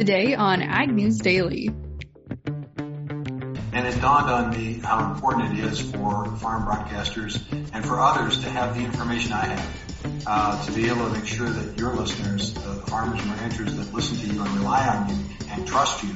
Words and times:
Today 0.00 0.34
on 0.34 0.62
Ag 0.62 0.90
News 0.90 1.18
Daily. 1.18 1.68
And 2.46 3.86
it 3.86 4.00
dawned 4.00 4.30
on 4.30 4.48
me 4.48 4.80
how 4.82 5.12
important 5.12 5.58
it 5.58 5.64
is 5.66 5.78
for 5.78 6.24
farm 6.36 6.64
broadcasters 6.64 7.44
and 7.74 7.84
for 7.84 8.00
others 8.00 8.40
to 8.42 8.48
have 8.48 8.74
the 8.74 8.82
information 8.82 9.32
I 9.32 9.44
have, 9.44 10.24
uh, 10.26 10.64
to 10.64 10.72
be 10.72 10.88
able 10.88 11.06
to 11.06 11.10
make 11.10 11.26
sure 11.26 11.50
that 11.50 11.78
your 11.78 11.94
listeners, 11.94 12.54
the 12.54 12.76
farmers 12.86 13.20
and 13.20 13.30
ranchers 13.32 13.76
that 13.76 13.92
listen 13.92 14.16
to 14.26 14.34
you 14.34 14.40
and 14.40 14.50
rely 14.52 14.88
on 14.88 15.10
you 15.10 15.22
and 15.50 15.68
trust 15.68 16.02
you, 16.02 16.14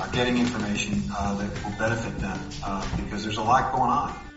are 0.00 0.10
getting 0.10 0.36
information 0.36 1.00
uh, 1.16 1.36
that 1.36 1.64
will 1.64 1.78
benefit 1.78 2.18
them 2.18 2.40
uh, 2.64 2.84
because 2.96 3.22
there's 3.22 3.36
a 3.36 3.42
lot 3.42 3.72
going 3.72 3.92
on. 3.92 4.29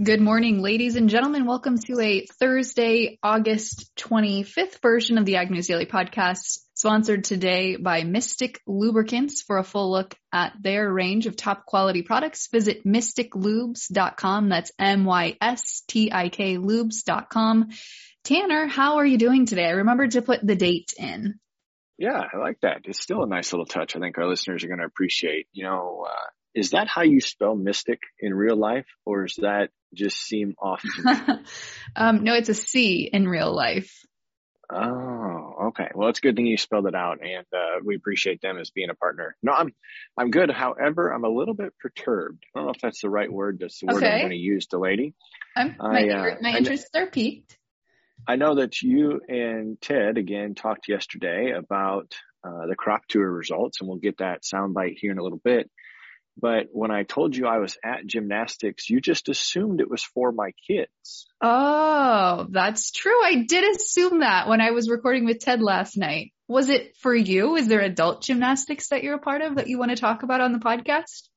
Good 0.00 0.20
morning, 0.20 0.62
ladies 0.62 0.94
and 0.94 1.10
gentlemen. 1.10 1.44
Welcome 1.44 1.76
to 1.76 1.98
a 1.98 2.24
Thursday, 2.38 3.18
August 3.20 3.90
25th 3.96 4.80
version 4.80 5.18
of 5.18 5.24
the 5.24 5.34
Ag 5.34 5.50
News 5.50 5.66
Daily 5.66 5.86
podcast, 5.86 6.60
sponsored 6.74 7.24
today 7.24 7.74
by 7.74 8.02
Mystik 8.02 8.58
Lubricants. 8.64 9.42
For 9.42 9.58
a 9.58 9.64
full 9.64 9.90
look 9.90 10.14
at 10.32 10.52
their 10.60 10.88
range 10.92 11.26
of 11.26 11.34
top 11.34 11.66
quality 11.66 12.02
products, 12.02 12.46
visit 12.46 12.84
mystiklubes.com. 12.86 14.48
That's 14.48 14.70
M-Y-S-T-I-K 14.78 16.58
lubes.com. 16.58 17.68
Tanner, 18.22 18.66
how 18.68 18.98
are 18.98 19.06
you 19.06 19.18
doing 19.18 19.46
today? 19.46 19.66
I 19.66 19.70
remembered 19.70 20.12
to 20.12 20.22
put 20.22 20.46
the 20.46 20.54
date 20.54 20.94
in. 20.96 21.40
Yeah, 21.98 22.22
I 22.32 22.36
like 22.36 22.60
that. 22.60 22.82
It's 22.84 23.02
still 23.02 23.24
a 23.24 23.28
nice 23.28 23.52
little 23.52 23.66
touch. 23.66 23.96
I 23.96 23.98
think 23.98 24.16
our 24.16 24.28
listeners 24.28 24.62
are 24.62 24.68
going 24.68 24.78
to 24.78 24.86
appreciate. 24.86 25.48
You 25.52 25.64
know, 25.64 26.06
uh, 26.08 26.30
is 26.54 26.70
that 26.70 26.88
how 26.88 27.02
you 27.02 27.20
spell 27.20 27.54
mystic 27.54 28.00
in 28.20 28.34
real 28.34 28.56
life, 28.56 28.86
or 29.04 29.26
does 29.26 29.36
that 29.36 29.70
just 29.94 30.18
seem 30.18 30.54
off 30.58 30.82
to 30.82 31.40
um, 31.96 32.24
no, 32.24 32.34
it's 32.34 32.48
a 32.48 32.54
C 32.54 33.08
in 33.12 33.28
real 33.28 33.54
life. 33.54 34.04
Oh, 34.70 35.68
okay. 35.68 35.88
Well, 35.94 36.10
it's 36.10 36.18
a 36.18 36.22
good 36.22 36.36
thing 36.36 36.46
you 36.46 36.58
spelled 36.58 36.86
it 36.86 36.94
out, 36.94 37.20
and 37.22 37.46
uh, 37.54 37.80
we 37.82 37.96
appreciate 37.96 38.42
them 38.42 38.58
as 38.58 38.70
being 38.70 38.90
a 38.90 38.94
partner. 38.94 39.34
No, 39.42 39.52
I'm 39.52 39.72
I'm 40.18 40.30
good. 40.30 40.50
However, 40.50 41.10
I'm 41.10 41.24
a 41.24 41.30
little 41.30 41.54
bit 41.54 41.72
perturbed. 41.80 42.44
I 42.54 42.58
don't 42.58 42.66
know 42.66 42.72
if 42.72 42.80
that's 42.80 43.00
the 43.00 43.08
right 43.08 43.32
word. 43.32 43.58
That's 43.60 43.80
the 43.80 43.86
word 43.86 44.04
I'm 44.04 44.20
going 44.20 44.30
to 44.30 44.36
use, 44.36 44.66
Delaney. 44.66 45.14
I'm, 45.56 45.74
my, 45.78 46.04
I, 46.04 46.08
uh, 46.08 46.34
my 46.42 46.50
I 46.50 46.58
interests 46.58 46.90
are 46.94 47.06
piqued. 47.06 47.56
I 48.26 48.36
know 48.36 48.56
that 48.56 48.82
you 48.82 49.22
and 49.26 49.80
Ted 49.80 50.18
again 50.18 50.54
talked 50.54 50.86
yesterday 50.88 51.52
about 51.56 52.14
uh, 52.44 52.66
the 52.66 52.76
crop 52.76 53.06
tour 53.08 53.30
results, 53.30 53.80
and 53.80 53.88
we'll 53.88 53.98
get 53.98 54.18
that 54.18 54.42
soundbite 54.42 54.96
here 54.98 55.12
in 55.12 55.18
a 55.18 55.22
little 55.22 55.40
bit. 55.42 55.70
But 56.40 56.66
when 56.70 56.90
I 56.90 57.02
told 57.02 57.36
you 57.36 57.46
I 57.46 57.58
was 57.58 57.76
at 57.84 58.06
gymnastics, 58.06 58.88
you 58.88 59.00
just 59.00 59.28
assumed 59.28 59.80
it 59.80 59.90
was 59.90 60.04
for 60.04 60.30
my 60.30 60.52
kids. 60.68 61.26
Oh, 61.40 62.46
that's 62.50 62.92
true. 62.92 63.24
I 63.24 63.44
did 63.48 63.64
assume 63.76 64.20
that 64.20 64.48
when 64.48 64.60
I 64.60 64.70
was 64.70 64.88
recording 64.88 65.24
with 65.24 65.40
Ted 65.40 65.60
last 65.60 65.96
night. 65.96 66.32
Was 66.46 66.70
it 66.70 66.96
for 66.96 67.14
you? 67.14 67.56
Is 67.56 67.66
there 67.68 67.80
adult 67.80 68.22
gymnastics 68.22 68.88
that 68.88 69.02
you're 69.02 69.16
a 69.16 69.20
part 69.20 69.42
of 69.42 69.56
that 69.56 69.68
you 69.68 69.78
want 69.78 69.90
to 69.90 69.96
talk 69.96 70.22
about 70.22 70.40
on 70.40 70.52
the 70.52 70.58
podcast? 70.60 71.28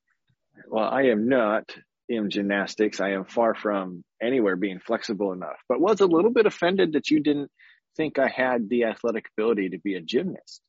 Well, 0.67 0.87
I 0.87 1.03
am 1.07 1.27
not 1.27 1.75
in 2.07 2.29
gymnastics. 2.29 3.01
I 3.01 3.11
am 3.11 3.25
far 3.25 3.55
from 3.55 4.03
anywhere 4.21 4.55
being 4.55 4.79
flexible 4.79 5.33
enough, 5.33 5.57
but 5.67 5.81
was 5.81 5.99
a 6.01 6.05
little 6.05 6.31
bit 6.31 6.45
offended 6.45 6.93
that 6.93 7.09
you 7.09 7.21
didn't 7.21 7.49
think 7.97 8.19
I 8.19 8.29
had 8.29 8.69
the 8.69 8.85
athletic 8.85 9.25
ability 9.35 9.69
to 9.69 9.79
be 9.79 9.95
a 9.95 10.01
gymnast. 10.01 10.61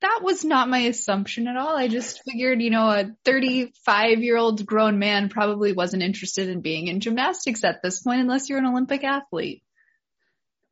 That 0.00 0.20
was 0.22 0.44
not 0.44 0.70
my 0.70 0.78
assumption 0.78 1.46
at 1.46 1.56
all. 1.56 1.76
I 1.76 1.88
just 1.88 2.22
figured, 2.24 2.62
you 2.62 2.70
know, 2.70 2.88
a 2.88 3.10
35 3.24 4.22
year 4.22 4.36
old 4.36 4.64
grown 4.64 4.98
man 4.98 5.28
probably 5.28 5.72
wasn't 5.72 6.02
interested 6.02 6.48
in 6.48 6.62
being 6.62 6.86
in 6.86 7.00
gymnastics 7.00 7.64
at 7.64 7.82
this 7.82 8.02
point 8.02 8.20
unless 8.20 8.48
you're 8.48 8.58
an 8.58 8.66
Olympic 8.66 9.04
athlete. 9.04 9.62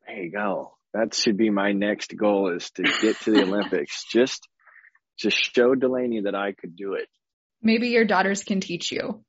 There 0.06 0.22
you 0.22 0.32
go. 0.32 0.76
That 0.94 1.14
should 1.14 1.36
be 1.36 1.50
my 1.50 1.72
next 1.72 2.16
goal 2.16 2.54
is 2.56 2.70
to 2.72 2.82
get 2.82 3.20
to 3.20 3.32
the 3.32 3.42
Olympics. 3.44 4.04
Just, 4.10 4.48
just 5.18 5.36
show 5.36 5.74
Delaney 5.74 6.22
that 6.22 6.34
I 6.34 6.52
could 6.52 6.74
do 6.74 6.94
it. 6.94 7.08
Maybe 7.62 7.88
your 7.88 8.06
daughters 8.06 8.44
can 8.44 8.60
teach 8.60 8.90
you. 8.90 9.22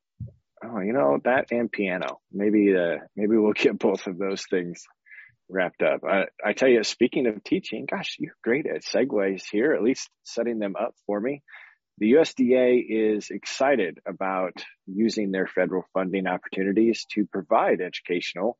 Oh, 0.63 0.79
you 0.79 0.93
know, 0.93 1.19
that 1.25 1.51
and 1.51 1.69
piano. 1.69 2.19
Maybe, 2.31 2.73
uh, 2.73 2.99
maybe 3.17 3.35
we'll 3.35 3.53
get 3.53 3.77
both 3.77 4.07
of 4.07 4.17
those 4.17 4.45
things 4.49 4.85
wrapped 5.49 5.81
up. 5.81 6.01
I, 6.03 6.25
I 6.45 6.53
tell 6.53 6.69
you, 6.69 6.83
speaking 6.83 7.27
of 7.27 7.43
teaching, 7.43 7.85
gosh, 7.89 8.15
you're 8.19 8.35
great 8.43 8.67
at 8.67 8.83
segues 8.83 9.43
here, 9.51 9.73
at 9.73 9.83
least 9.83 10.09
setting 10.23 10.59
them 10.59 10.75
up 10.79 10.93
for 11.05 11.19
me. 11.19 11.41
The 11.97 12.13
USDA 12.13 12.85
is 12.87 13.29
excited 13.29 13.99
about 14.07 14.63
using 14.85 15.31
their 15.31 15.47
federal 15.47 15.83
funding 15.93 16.27
opportunities 16.27 17.05
to 17.13 17.25
provide 17.25 17.81
educational 17.81 18.57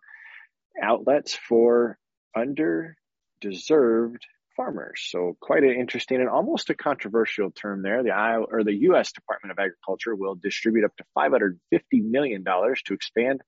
outlets 0.81 1.35
for 1.35 1.97
underdeserved 2.35 4.19
farmers. 4.57 5.07
So 5.09 5.37
quite 5.39 5.63
an 5.63 5.73
interesting 5.79 6.19
and 6.19 6.27
almost 6.27 6.69
a 6.69 6.75
controversial 6.75 7.49
term 7.51 7.81
there. 7.81 8.03
The 8.03 8.11
Iowa 8.11 8.45
or 8.51 8.65
the 8.65 8.75
U.S. 8.81 9.13
Department 9.13 9.53
of 9.53 9.59
Agriculture 9.59 10.15
will 10.15 10.35
distribute 10.35 10.83
up 10.83 10.91
to 10.97 11.05
$550 11.17 11.53
million 11.91 12.43
to 12.43 12.93
expand 12.93 13.39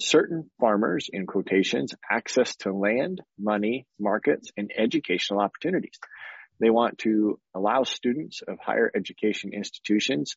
certain 0.00 0.50
farmers 0.58 1.08
in 1.12 1.26
quotations 1.26 1.94
access 2.10 2.56
to 2.56 2.72
land, 2.72 3.20
money, 3.38 3.86
markets, 3.98 4.50
and 4.56 4.70
educational 4.76 5.40
opportunities. 5.40 5.98
They 6.58 6.70
want 6.70 6.98
to 6.98 7.38
allow 7.54 7.84
students 7.84 8.42
of 8.46 8.58
higher 8.58 8.90
education 8.94 9.52
institutions 9.54 10.36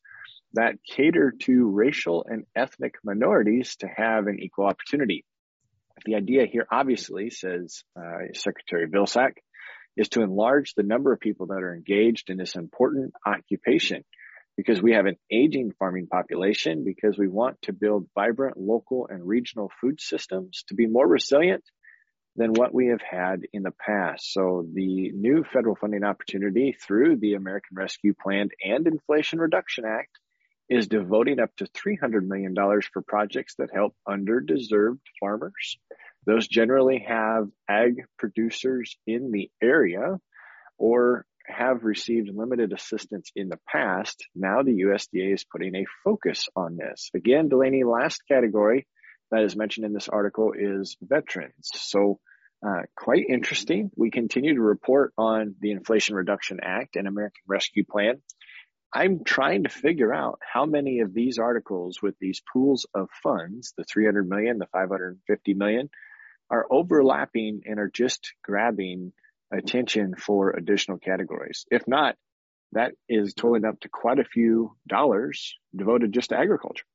that 0.54 0.76
cater 0.88 1.34
to 1.42 1.70
racial 1.70 2.26
and 2.28 2.46
ethnic 2.56 2.96
minorities 3.04 3.76
to 3.78 3.88
have 3.88 4.28
an 4.28 4.40
equal 4.40 4.66
opportunity. 4.66 5.26
The 6.06 6.16
idea 6.16 6.46
here, 6.46 6.66
obviously, 6.72 7.30
says 7.30 7.84
uh, 7.98 8.34
Secretary 8.34 8.88
Vilsack, 8.88 9.34
is 9.96 10.10
to 10.10 10.22
enlarge 10.22 10.74
the 10.74 10.84
number 10.84 11.14
of 11.14 11.20
people 11.20 11.48
that 11.48 11.62
are 11.62 11.76
engaged 11.76 12.30
in 12.30 12.38
this 12.38 12.56
important 12.56 13.14
occupation 13.26 14.04
because 14.56 14.82
we 14.82 14.94
have 14.94 15.06
an 15.06 15.18
aging 15.32 15.74
farming 15.80 16.08
population, 16.08 16.84
because 16.84 17.18
we 17.18 17.28
want 17.28 17.62
to 17.64 17.74
build 17.74 18.08
vibrant 18.14 18.58
local 18.58 19.08
and 19.10 19.26
regional 19.26 19.72
food 19.82 20.00
systems 20.00 20.64
to 20.68 20.76
be 20.76 20.86
more 20.86 21.08
resilient 21.08 21.64
than 22.36 22.54
what 22.54 22.74
we 22.74 22.88
have 22.88 23.02
had 23.02 23.42
in 23.54 23.64
the 23.64 23.72
past. 23.72 24.34
So 24.34 24.66
the 24.74 25.12
new 25.12 25.44
federal 25.54 25.76
funding 25.76 26.04
opportunity 26.04 26.76
through 26.80 27.18
the 27.18 27.34
American 27.36 27.76
Rescue 27.76 28.14
Plan 28.14 28.50
and 28.64 28.88
Inflation 28.88 29.40
Reduction 29.40 29.86
Act 29.86 30.18
is 30.70 30.88
devoting 30.88 31.40
up 31.40 31.52
to 31.58 31.66
$300 31.66 32.26
million 32.26 32.56
for 32.92 33.02
projects 33.02 33.56
that 33.60 33.70
help 33.74 33.96
underdeserved 34.08 35.00
farmers. 35.20 35.78
Those 36.26 36.48
generally 36.48 37.06
have 37.08 37.50
ag 37.70 38.04
producers 38.18 38.96
in 39.06 39.32
the 39.32 39.52
area 39.62 40.20
or 40.78 41.26
have 41.46 41.84
received 41.84 42.30
limited 42.34 42.74
assistance 42.74 43.32
in 43.36 43.50
the 43.50 43.60
past. 43.68 44.26
Now 44.36 44.64
the 44.64 44.82
USDA 44.82 45.34
is 45.34 45.44
putting 45.44 45.76
a 45.76 45.86
focus 46.04 46.48
on 46.56 46.78
this. 46.78 47.10
Again, 47.14 47.50
Delaney, 47.50 47.84
last 47.84 48.22
category 48.28 48.88
that 49.32 49.44
is 49.44 49.56
mentioned 49.56 49.86
in 49.86 49.94
this 49.94 50.10
article 50.10 50.54
is 50.58 50.96
veterans. 51.02 51.70
So 51.74 52.20
uh, 52.66 52.84
quite 52.96 53.26
interesting. 53.28 53.92
We 53.96 54.10
continue 54.10 54.56
to 54.56 54.62
report 54.62 55.14
on 55.18 55.56
the 55.60 55.72
Inflation 55.72 56.16
Reduction 56.16 56.60
Act 56.62 56.96
and 56.96 57.08
American 57.08 57.42
Rescue 57.48 57.84
Plan. 57.84 58.22
I'm 58.94 59.24
trying 59.24 59.64
to 59.64 59.70
figure 59.70 60.14
out 60.14 60.40
how 60.42 60.66
many 60.66 61.00
of 61.00 61.14
these 61.14 61.40
articles 61.40 62.00
with 62.02 62.16
these 62.20 62.42
pools 62.54 62.86
of 62.94 63.10
funds, 63.24 63.74
the 63.76 63.84
300 63.84 64.30
million, 64.30 64.60
the 64.60 64.68
550 64.68 65.54
million, 65.56 65.90
are 66.50 66.68
overlapping 66.70 67.62
and 67.66 67.80
are 67.80 67.90
just 67.90 68.34
grabbing 68.44 69.12
attention 69.52 70.16
for 70.16 70.52
additional 70.52 70.98
categories. 70.98 71.66
If 71.72 71.88
not, 71.88 72.16
that 72.74 72.94
is 73.08 73.34
totaling 73.34 73.66
up 73.66 73.80
to 73.82 73.90
quite 73.90 74.20
a 74.20 74.24
few 74.24 74.76
dollars 74.88 75.56
devoted 75.76 76.12
just 76.12 76.30
to 76.30 76.38
agriculture. 76.38 76.86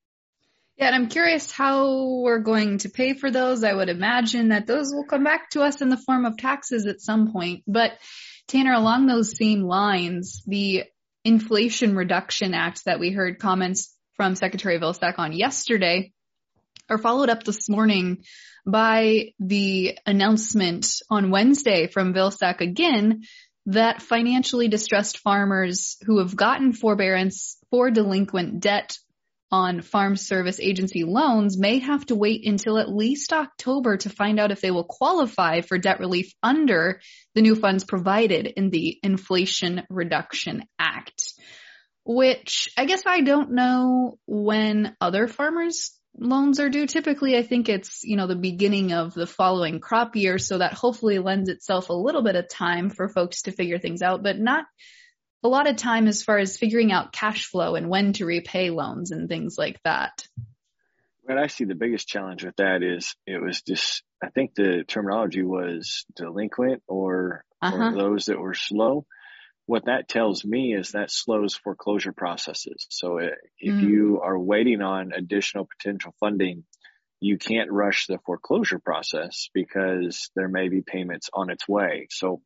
Yeah, 0.76 0.86
and 0.86 0.94
I'm 0.94 1.08
curious 1.08 1.50
how 1.50 2.20
we're 2.22 2.38
going 2.38 2.78
to 2.78 2.88
pay 2.88 3.14
for 3.14 3.30
those. 3.30 3.64
I 3.64 3.74
would 3.74 3.88
imagine 3.88 4.48
that 4.48 4.66
those 4.66 4.92
will 4.92 5.04
come 5.04 5.24
back 5.24 5.50
to 5.50 5.62
us 5.62 5.82
in 5.82 5.88
the 5.88 5.96
form 5.96 6.24
of 6.24 6.36
taxes 6.36 6.86
at 6.86 7.00
some 7.00 7.32
point. 7.32 7.64
But 7.66 7.92
Tanner, 8.46 8.74
along 8.74 9.06
those 9.06 9.36
same 9.36 9.62
lines, 9.62 10.42
the 10.46 10.84
Inflation 11.24 11.96
Reduction 11.96 12.54
Act 12.54 12.84
that 12.84 13.00
we 13.00 13.10
heard 13.10 13.40
comments 13.40 13.92
from 14.14 14.36
Secretary 14.36 14.78
Vilsack 14.78 15.18
on 15.18 15.32
yesterday 15.32 16.12
are 16.88 16.98
followed 16.98 17.28
up 17.28 17.44
this 17.44 17.68
morning 17.68 18.24
by 18.66 19.32
the 19.38 19.98
announcement 20.06 20.86
on 21.10 21.30
Wednesday 21.30 21.86
from 21.86 22.14
Vilsack 22.14 22.60
again 22.60 23.22
that 23.66 24.00
financially 24.00 24.68
distressed 24.68 25.18
farmers 25.18 25.98
who 26.06 26.18
have 26.18 26.34
gotten 26.34 26.72
forbearance 26.72 27.58
for 27.70 27.90
delinquent 27.90 28.60
debt 28.60 28.96
on 29.50 29.80
Farm 29.80 30.16
Service 30.16 30.60
Agency 30.60 31.04
loans 31.04 31.58
may 31.58 31.78
have 31.78 32.04
to 32.06 32.14
wait 32.14 32.46
until 32.46 32.78
at 32.78 32.90
least 32.90 33.32
October 33.32 33.96
to 33.98 34.10
find 34.10 34.38
out 34.38 34.50
if 34.50 34.60
they 34.60 34.70
will 34.70 34.84
qualify 34.84 35.60
for 35.62 35.78
debt 35.78 36.00
relief 36.00 36.32
under 36.42 37.00
the 37.34 37.42
new 37.42 37.54
funds 37.54 37.84
provided 37.84 38.46
in 38.46 38.70
the 38.70 38.98
Inflation 39.02 39.82
Reduction 39.88 40.64
Act. 40.78 41.32
Which 42.04 42.70
I 42.76 42.86
guess 42.86 43.02
I 43.06 43.20
don't 43.20 43.52
know 43.52 44.18
when 44.26 44.96
other 45.00 45.28
farmers 45.28 45.98
loans 46.16 46.60
are 46.60 46.68
due. 46.68 46.86
Typically, 46.86 47.36
I 47.36 47.42
think 47.42 47.68
it's, 47.68 48.02
you 48.04 48.16
know, 48.16 48.26
the 48.26 48.36
beginning 48.36 48.92
of 48.92 49.14
the 49.14 49.26
following 49.26 49.80
crop 49.80 50.16
year. 50.16 50.38
So 50.38 50.58
that 50.58 50.74
hopefully 50.74 51.18
lends 51.18 51.48
itself 51.48 51.88
a 51.88 51.94
little 51.94 52.22
bit 52.22 52.36
of 52.36 52.48
time 52.48 52.90
for 52.90 53.08
folks 53.08 53.42
to 53.42 53.52
figure 53.52 53.78
things 53.78 54.02
out, 54.02 54.22
but 54.22 54.38
not 54.38 54.64
a 55.44 55.48
lot 55.48 55.68
of 55.68 55.76
time 55.76 56.08
as 56.08 56.22
far 56.22 56.38
as 56.38 56.56
figuring 56.56 56.90
out 56.90 57.12
cash 57.12 57.46
flow 57.46 57.76
and 57.76 57.88
when 57.88 58.12
to 58.14 58.26
repay 58.26 58.70
loans 58.70 59.12
and 59.12 59.28
things 59.28 59.56
like 59.56 59.80
that. 59.84 60.26
What 61.22 61.38
I 61.38 61.46
see 61.46 61.64
the 61.64 61.74
biggest 61.74 62.08
challenge 62.08 62.44
with 62.44 62.56
that 62.56 62.82
is 62.82 63.14
it 63.26 63.40
was 63.40 63.62
just, 63.62 64.02
I 64.22 64.30
think 64.30 64.54
the 64.54 64.84
terminology 64.88 65.42
was 65.42 66.06
delinquent 66.16 66.82
or, 66.88 67.44
uh-huh. 67.60 67.76
or 67.76 67.94
those 67.94 68.26
that 68.26 68.40
were 68.40 68.54
slow. 68.54 69.06
What 69.68 69.84
that 69.84 70.08
tells 70.08 70.46
me 70.46 70.74
is 70.74 70.92
that 70.92 71.10
slows 71.10 71.54
foreclosure 71.54 72.14
processes. 72.14 72.86
So 72.88 73.18
if 73.18 73.74
mm. 73.74 73.82
you 73.82 74.22
are 74.24 74.38
waiting 74.38 74.80
on 74.80 75.12
additional 75.12 75.66
potential 75.66 76.14
funding, 76.18 76.64
you 77.20 77.36
can't 77.36 77.70
rush 77.70 78.06
the 78.06 78.18
foreclosure 78.24 78.78
process 78.78 79.50
because 79.52 80.30
there 80.34 80.48
may 80.48 80.70
be 80.70 80.80
payments 80.80 81.28
on 81.34 81.50
its 81.50 81.68
way. 81.68 82.06
So 82.08 82.40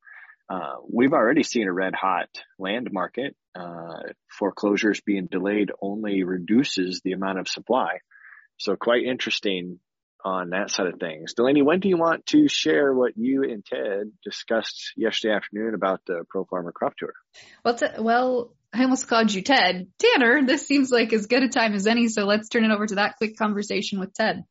uh, 0.50 0.78
we've 0.92 1.12
already 1.12 1.44
seen 1.44 1.68
a 1.68 1.72
red 1.72 1.94
hot 1.94 2.28
land 2.58 2.88
market. 2.90 3.36
Uh, 3.54 4.02
foreclosures 4.28 5.00
being 5.00 5.28
delayed 5.30 5.70
only 5.80 6.24
reduces 6.24 7.02
the 7.04 7.12
amount 7.12 7.38
of 7.38 7.46
supply. 7.46 8.00
So 8.56 8.74
quite 8.74 9.04
interesting 9.04 9.78
on 10.24 10.50
that 10.50 10.70
side 10.70 10.86
of 10.86 10.98
things. 11.00 11.34
Delaney, 11.34 11.62
when 11.62 11.80
do 11.80 11.88
you 11.88 11.96
want 11.96 12.26
to 12.26 12.48
share 12.48 12.92
what 12.92 13.12
you 13.16 13.42
and 13.42 13.64
Ted 13.64 14.12
discussed 14.24 14.92
yesterday 14.96 15.34
afternoon 15.34 15.74
about 15.74 16.00
the 16.06 16.24
Pro 16.28 16.44
Farmer 16.44 16.72
Crop 16.72 16.96
Tour? 16.96 17.14
Well, 17.64 17.74
t- 17.74 17.86
well, 17.98 18.52
I 18.72 18.82
almost 18.82 19.08
called 19.08 19.32
you 19.32 19.42
Ted. 19.42 19.88
Tanner, 19.98 20.46
this 20.46 20.66
seems 20.66 20.90
like 20.90 21.12
as 21.12 21.26
good 21.26 21.42
a 21.42 21.48
time 21.48 21.74
as 21.74 21.86
any, 21.86 22.08
so 22.08 22.24
let's 22.24 22.48
turn 22.48 22.64
it 22.64 22.70
over 22.70 22.86
to 22.86 22.94
that 22.96 23.16
quick 23.18 23.36
conversation 23.36 24.00
with 24.00 24.14
Ted. 24.14 24.44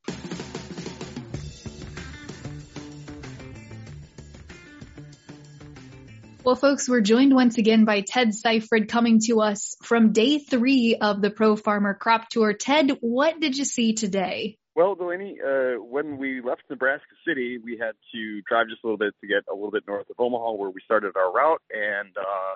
Well, 6.43 6.55
folks, 6.55 6.89
we're 6.89 7.01
joined 7.01 7.35
once 7.35 7.59
again 7.59 7.85
by 7.85 8.01
Ted 8.01 8.29
Seifried 8.29 8.89
coming 8.89 9.19
to 9.27 9.41
us 9.41 9.75
from 9.83 10.11
day 10.11 10.39
three 10.39 10.97
of 10.99 11.21
the 11.21 11.29
Pro 11.29 11.55
Farmer 11.55 11.93
Crop 11.93 12.29
Tour. 12.29 12.53
Ted, 12.53 12.97
what 12.99 13.39
did 13.39 13.55
you 13.55 13.63
see 13.63 13.93
today? 13.93 14.57
Well, 14.75 14.95
Delaney, 14.95 15.37
uh, 15.41 15.81
when 15.81 16.17
we 16.17 16.41
left 16.41 16.63
Nebraska 16.69 17.15
City, 17.27 17.57
we 17.57 17.77
had 17.77 17.93
to 18.13 18.41
drive 18.47 18.69
just 18.69 18.83
a 18.83 18.87
little 18.87 18.97
bit 18.97 19.13
to 19.21 19.27
get 19.27 19.43
a 19.51 19.53
little 19.53 19.71
bit 19.71 19.83
north 19.87 20.09
of 20.09 20.15
Omaha 20.17 20.53
where 20.53 20.69
we 20.69 20.81
started 20.85 21.15
our 21.17 21.31
route. 21.31 21.61
And, 21.71 22.15
uh, 22.17 22.55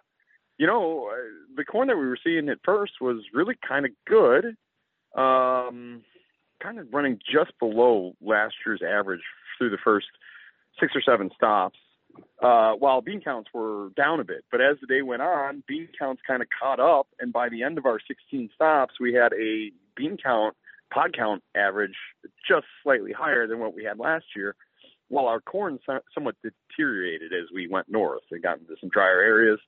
you 0.58 0.66
know, 0.66 1.10
uh, 1.12 1.16
the 1.58 1.66
corn 1.66 1.90
that 1.90 1.98
we 1.98 2.08
were 2.08 2.20
seeing 2.24 2.48
at 2.48 2.60
first 2.64 2.94
was 3.02 3.18
really 3.34 3.56
kind 3.68 3.86
of 3.86 3.92
good. 4.08 4.56
Um, 5.14 6.04
kind 6.62 6.80
of 6.80 6.88
running 6.94 7.20
just 7.20 7.52
below 7.60 8.14
last 8.22 8.56
year's 8.66 8.82
average 8.82 9.22
through 9.58 9.70
the 9.70 9.78
first 9.84 10.08
six 10.80 10.94
or 10.96 11.02
seven 11.02 11.30
stops 11.36 11.78
uh, 12.42 12.74
while 12.74 13.02
bean 13.02 13.22
counts 13.22 13.50
were 13.54 13.90
down 13.96 14.20
a 14.20 14.24
bit. 14.24 14.44
But 14.52 14.62
as 14.62 14.78
the 14.82 14.88
day 14.88 15.02
went 15.02 15.22
on, 15.22 15.64
bean 15.68 15.90
counts 15.98 16.22
kind 16.26 16.42
of 16.42 16.48
caught 16.62 16.80
up, 16.80 17.08
and 17.20 17.34
by 17.34 17.50
the 17.50 17.64
end 17.64 17.78
of 17.78 17.86
our 17.86 18.00
16 18.08 18.50
stops, 18.56 18.96
we 19.00 19.14
had 19.14 19.34
a 19.34 19.72
bean 19.96 20.18
count, 20.22 20.56
pod 20.92 21.16
count 21.16 21.44
average 21.56 21.96
just 22.48 22.66
slightly 22.84 23.12
higher 23.12 23.48
than 23.48 23.60
what 23.60 23.76
we 23.76 23.84
had 23.84 24.00
last 24.00 24.26
year, 24.36 24.56
while 25.10 25.28
our 25.28 25.42
corn 25.42 25.80
somewhat 26.14 26.36
deteriorated 26.44 27.32
as 27.34 27.50
we 27.54 27.68
went 27.68 27.90
north 27.90 28.24
and 28.32 28.42
got 28.42 28.60
into 28.60 28.76
some 28.80 28.90
drier 28.90 29.22
areas 29.22 29.60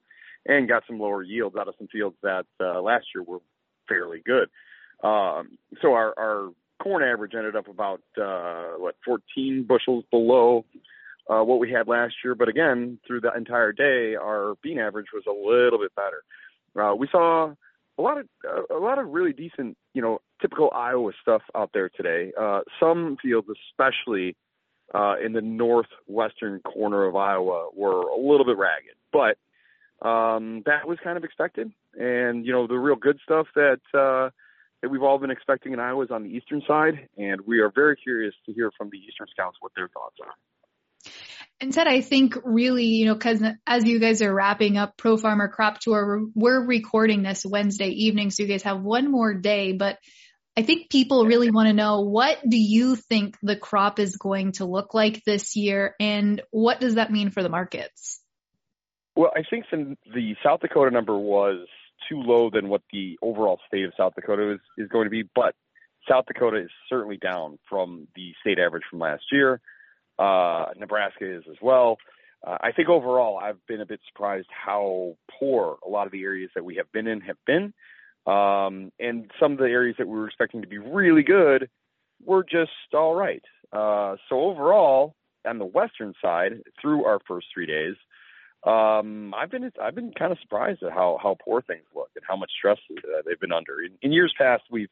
and 0.45 0.67
got 0.67 0.83
some 0.87 0.99
lower 0.99 1.23
yields 1.23 1.55
out 1.55 1.67
of 1.67 1.75
some 1.77 1.87
fields 1.87 2.15
that 2.23 2.45
uh, 2.59 2.81
last 2.81 3.05
year 3.13 3.23
were 3.23 3.39
fairly 3.87 4.21
good. 4.25 4.49
Um, 5.03 5.57
so 5.81 5.93
our, 5.93 6.13
our 6.17 6.49
corn 6.81 7.03
average 7.03 7.33
ended 7.35 7.55
up 7.55 7.67
about 7.67 8.01
uh, 8.19 8.77
what 8.77 8.95
14 9.05 9.65
bushels 9.67 10.03
below 10.09 10.65
uh, 11.29 11.43
what 11.43 11.59
we 11.59 11.71
had 11.71 11.87
last 11.87 12.15
year. 12.23 12.35
But 12.35 12.47
again, 12.47 12.99
through 13.05 13.21
the 13.21 13.31
entire 13.35 13.71
day, 13.71 14.15
our 14.15 14.55
bean 14.61 14.79
average 14.79 15.07
was 15.13 15.23
a 15.27 15.31
little 15.31 15.79
bit 15.79 15.91
better. 15.95 16.23
Uh, 16.79 16.95
we 16.95 17.07
saw 17.11 17.53
a 17.97 18.01
lot 18.01 18.19
of 18.19 18.27
a 18.69 18.77
lot 18.77 18.99
of 18.99 19.09
really 19.09 19.33
decent, 19.33 19.75
you 19.93 20.01
know, 20.01 20.21
typical 20.41 20.71
Iowa 20.73 21.11
stuff 21.21 21.41
out 21.55 21.71
there 21.73 21.89
today. 21.89 22.31
Uh, 22.39 22.61
some 22.79 23.17
fields, 23.21 23.47
especially 23.69 24.35
uh, 24.93 25.15
in 25.23 25.33
the 25.33 25.41
northwestern 25.41 26.59
corner 26.61 27.05
of 27.05 27.15
Iowa, 27.15 27.69
were 27.73 28.01
a 28.01 28.17
little 28.17 28.45
bit 28.45 28.57
ragged, 28.57 28.95
but 29.11 29.37
um, 30.07 30.63
that 30.65 30.87
was 30.87 30.97
kind 31.03 31.17
of 31.17 31.23
expected. 31.23 31.71
And 31.97 32.45
you 32.45 32.51
know, 32.51 32.67
the 32.67 32.75
real 32.75 32.95
good 32.95 33.19
stuff 33.23 33.47
that 33.55 33.79
uh, 33.93 34.29
that 34.81 34.89
we've 34.89 35.03
all 35.03 35.17
been 35.17 35.31
expecting 35.31 35.73
in 35.73 35.79
Iowa 35.79 36.03
is 36.03 36.11
on 36.11 36.23
the 36.23 36.29
eastern 36.29 36.61
side, 36.67 37.09
and 37.17 37.41
we 37.41 37.59
are 37.59 37.71
very 37.73 37.95
curious 37.95 38.33
to 38.45 38.53
hear 38.53 38.71
from 38.77 38.89
the 38.91 38.97
eastern 38.97 39.27
scouts 39.31 39.57
what 39.59 39.71
their 39.75 39.87
thoughts 39.87 40.15
are. 40.23 40.33
And 41.59 41.73
Ted, 41.73 41.87
I 41.87 42.01
think 42.01 42.37
really, 42.43 42.85
you 42.85 43.05
know, 43.05 43.15
cause 43.15 43.41
as 43.65 43.83
you 43.83 43.99
guys 43.99 44.21
are 44.21 44.31
wrapping 44.31 44.77
up 44.77 44.95
Pro 44.95 45.17
Farmer 45.17 45.47
Crop 45.47 45.79
Tour, 45.79 46.27
we're 46.35 46.63
recording 46.63 47.23
this 47.23 47.43
Wednesday 47.43 47.89
evening. 47.89 48.29
So 48.29 48.43
you 48.43 48.49
guys 48.49 48.61
have 48.61 48.81
one 48.81 49.09
more 49.09 49.33
day, 49.33 49.71
but 49.71 49.97
I 50.57 50.63
think 50.63 50.89
people 50.89 51.27
really 51.27 51.51
want 51.51 51.68
to 51.68 51.74
know 51.74 52.01
what 52.01 52.39
do 52.48 52.57
you 52.57 52.95
think 52.95 53.38
the 53.44 53.56
crop 53.56 54.00
is 54.00 54.18
going 54.18 54.54
to 54.54 54.65
look 54.65 54.95
like 54.95 55.24
this 55.24 55.56
year 55.56 55.94
and 56.00 56.42
what 56.50 56.80
does 56.80 56.95
that 56.95 57.12
mean 57.12 57.30
for 57.30 57.44
the 57.44 57.50
markets? 57.50 58.24
Well, 59.15 59.31
I 59.36 59.44
think 59.48 59.65
the, 59.71 59.95
the 60.12 60.36
South 60.44 60.62
Dakota 60.62 60.89
number 60.89 61.15
was 61.15 61.68
too 62.09 62.18
low 62.21 62.50
than 62.50 62.69
what 62.69 62.81
the 62.92 63.19
overall 63.21 63.59
state 63.68 63.86
of 63.86 63.94
South 63.95 64.13
Dakota 64.15 64.54
is, 64.54 64.59
is 64.80 64.89
going 64.89 65.06
to 65.06 65.12
be, 65.12 65.30
but 65.36 65.54
South 66.09 66.25
Dakota 66.25 66.57
is 66.57 66.71
certainly 66.89 67.18
down 67.18 67.59
from 67.69 68.07
the 68.15 68.33
state 68.42 68.57
average 68.57 68.83
from 68.89 68.98
last 68.98 69.25
year. 69.31 69.62
Uh, 70.18 70.65
Nebraska 70.75 71.38
is 71.38 71.44
as 71.48 71.57
well. 71.62 71.98
Uh, 72.45 72.57
I 72.62 72.71
think 72.71 72.89
overall, 72.89 73.38
I've 73.38 73.63
been 73.68 73.81
a 73.81 73.86
bit 73.86 74.00
surprised 74.07 74.48
how 74.50 75.18
poor 75.39 75.77
a 75.86 75.89
lot 75.89 76.07
of 76.07 76.12
the 76.12 76.24
areas 76.24 76.50
that 76.56 76.65
we 76.65 76.77
have 76.77 76.92
been 76.92 77.06
in 77.06 77.21
have 77.21 77.38
been. 77.45 77.74
Um, 78.27 78.91
and 79.00 79.31
some 79.39 79.53
of 79.53 79.57
the 79.57 79.65
areas 79.65 79.95
that 79.97 80.07
we 80.07 80.18
were 80.18 80.27
expecting 80.27 80.62
to 80.62 80.68
be 80.68 80.77
really 80.77 81.24
good 81.24 81.69
were 82.24 82.44
just 82.44 82.71
all 82.94 83.15
right. 83.15 83.44
Uh, 83.71 84.18
so 84.27 84.41
overall, 84.41 85.15
on 85.45 85.59
the 85.59 85.65
western 85.65 86.13
side, 86.21 86.62
through 86.81 87.06
our 87.06 87.19
first 87.27 87.47
three 87.53 87.65
days, 87.65 87.95
um, 88.65 89.33
I've 89.33 89.50
been 89.50 89.71
I've 89.81 89.95
been 89.95 90.12
kind 90.12 90.31
of 90.31 90.39
surprised 90.41 90.83
at 90.83 90.91
how 90.91 91.18
how 91.21 91.38
poor 91.44 91.62
things 91.62 91.85
look 91.95 92.09
and 92.15 92.25
how 92.27 92.35
much 92.35 92.51
stress 92.57 92.77
uh, 92.91 93.21
they've 93.25 93.39
been 93.39 93.53
under. 93.53 93.81
In, 93.81 93.91
in 94.01 94.12
years 94.12 94.33
past, 94.38 94.63
we've 94.69 94.89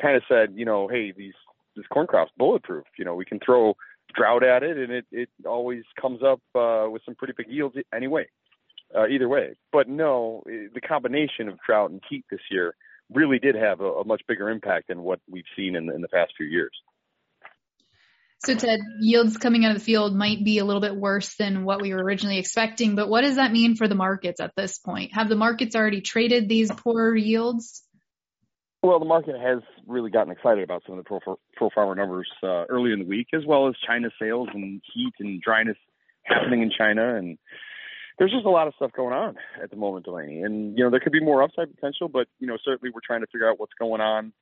kind 0.00 0.16
of 0.16 0.22
said, 0.28 0.54
you 0.54 0.64
know, 0.64 0.88
hey, 0.88 1.12
these 1.12 1.34
this 1.76 1.86
corn 1.88 2.06
crop's 2.06 2.32
bulletproof. 2.38 2.86
You 2.98 3.04
know, 3.04 3.14
we 3.14 3.24
can 3.24 3.40
throw 3.44 3.76
drought 4.14 4.42
at 4.42 4.62
it, 4.62 4.78
and 4.78 4.90
it 4.90 5.06
it 5.10 5.28
always 5.44 5.82
comes 6.00 6.22
up 6.22 6.40
uh, 6.54 6.86
with 6.88 7.02
some 7.04 7.14
pretty 7.14 7.34
big 7.36 7.48
yields 7.48 7.76
anyway. 7.92 8.26
Uh, 8.92 9.06
either 9.06 9.28
way, 9.28 9.54
but 9.70 9.88
no, 9.88 10.42
the 10.46 10.80
combination 10.80 11.48
of 11.48 11.56
drought 11.64 11.92
and 11.92 12.02
heat 12.10 12.24
this 12.28 12.40
year 12.50 12.74
really 13.12 13.38
did 13.38 13.54
have 13.54 13.80
a, 13.80 13.84
a 13.84 14.04
much 14.04 14.20
bigger 14.26 14.50
impact 14.50 14.88
than 14.88 15.02
what 15.02 15.20
we've 15.30 15.44
seen 15.56 15.76
in 15.76 15.86
the, 15.86 15.94
in 15.94 16.00
the 16.00 16.08
past 16.08 16.32
few 16.36 16.46
years. 16.46 16.72
So 18.44 18.54
Ted, 18.54 18.80
yields 19.00 19.36
coming 19.36 19.64
out 19.64 19.72
of 19.72 19.76
the 19.76 19.84
field 19.84 20.16
might 20.16 20.42
be 20.42 20.58
a 20.58 20.64
little 20.64 20.80
bit 20.80 20.96
worse 20.96 21.36
than 21.36 21.64
what 21.64 21.82
we 21.82 21.92
were 21.92 22.02
originally 22.02 22.38
expecting, 22.38 22.94
but 22.94 23.08
what 23.08 23.20
does 23.20 23.36
that 23.36 23.52
mean 23.52 23.76
for 23.76 23.86
the 23.86 23.94
markets 23.94 24.40
at 24.40 24.56
this 24.56 24.78
point? 24.78 25.14
Have 25.14 25.28
the 25.28 25.36
markets 25.36 25.76
already 25.76 26.00
traded 26.00 26.48
these 26.48 26.72
poor 26.72 27.14
yields? 27.14 27.84
Well, 28.82 28.98
the 28.98 29.04
market 29.04 29.36
has 29.38 29.58
really 29.86 30.10
gotten 30.10 30.32
excited 30.32 30.64
about 30.64 30.82
some 30.86 30.98
of 30.98 31.04
the 31.04 31.08
pro, 31.08 31.38
pro 31.54 31.70
farmer 31.74 31.94
numbers 31.94 32.28
uh, 32.42 32.64
early 32.70 32.92
in 32.92 33.00
the 33.00 33.04
week, 33.04 33.28
as 33.34 33.42
well 33.46 33.68
as 33.68 33.74
China 33.86 34.08
sales 34.20 34.48
and 34.54 34.80
heat 34.94 35.12
and 35.20 35.40
dryness 35.42 35.76
happening 36.24 36.62
in 36.62 36.72
China. 36.76 37.16
And 37.16 37.36
there's 38.20 38.32
just 38.32 38.44
a 38.44 38.50
lot 38.50 38.68
of 38.68 38.74
stuff 38.74 38.92
going 38.92 39.14
on 39.14 39.36
at 39.62 39.70
the 39.70 39.76
moment, 39.76 40.04
Delaney. 40.04 40.42
And, 40.42 40.76
you 40.76 40.84
know, 40.84 40.90
there 40.90 41.00
could 41.00 41.10
be 41.10 41.24
more 41.24 41.42
upside 41.42 41.74
potential, 41.74 42.06
but, 42.06 42.28
you 42.38 42.46
know, 42.46 42.58
certainly 42.62 42.92
we're 42.94 43.00
trying 43.02 43.22
to 43.22 43.26
figure 43.26 43.48
out 43.48 43.58
what's 43.58 43.72
going 43.80 44.02
on 44.02 44.34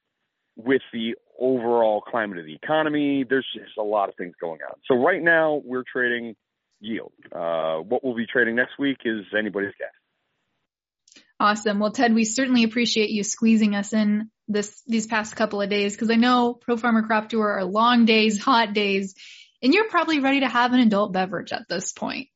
with 0.57 0.83
the 0.93 1.15
overall 1.39 2.01
climate 2.01 2.39
of 2.39 2.45
the 2.45 2.57
economy. 2.57 3.25
There's 3.27 3.47
just 3.55 3.79
a 3.79 3.83
lot 3.85 4.09
of 4.09 4.17
things 4.17 4.35
going 4.41 4.59
on. 4.69 4.75
So 4.87 4.97
right 4.97 5.23
now 5.23 5.63
we're 5.65 5.85
trading 5.91 6.35
yield. 6.81 7.13
Uh, 7.31 7.77
what 7.77 8.03
we'll 8.03 8.17
be 8.17 8.27
trading 8.27 8.57
next 8.57 8.81
week 8.81 8.97
is 9.05 9.25
anybody's 9.39 9.75
guess. 9.79 11.23
Awesome. 11.39 11.79
Well, 11.79 11.93
Ted, 11.93 12.13
we 12.13 12.25
certainly 12.25 12.65
appreciate 12.65 13.11
you 13.11 13.23
squeezing 13.23 13.77
us 13.77 13.93
in 13.93 14.29
this 14.49 14.83
these 14.89 15.07
past 15.07 15.37
couple 15.37 15.63
of 15.63 15.71
days 15.71 15.95
because 15.95 16.11
I 16.11 16.17
know 16.17 16.55
Pro 16.55 16.77
Farmer 16.77 17.05
Crop 17.05 17.29
Tour 17.29 17.49
are 17.49 17.65
long 17.65 18.07
days, 18.07 18.43
hot 18.43 18.73
days, 18.73 19.15
and 19.63 19.73
you're 19.73 19.89
probably 19.89 20.19
ready 20.19 20.41
to 20.41 20.49
have 20.49 20.73
an 20.73 20.81
adult 20.81 21.13
beverage 21.13 21.53
at 21.53 21.69
this 21.69 21.93
point. 21.93 22.29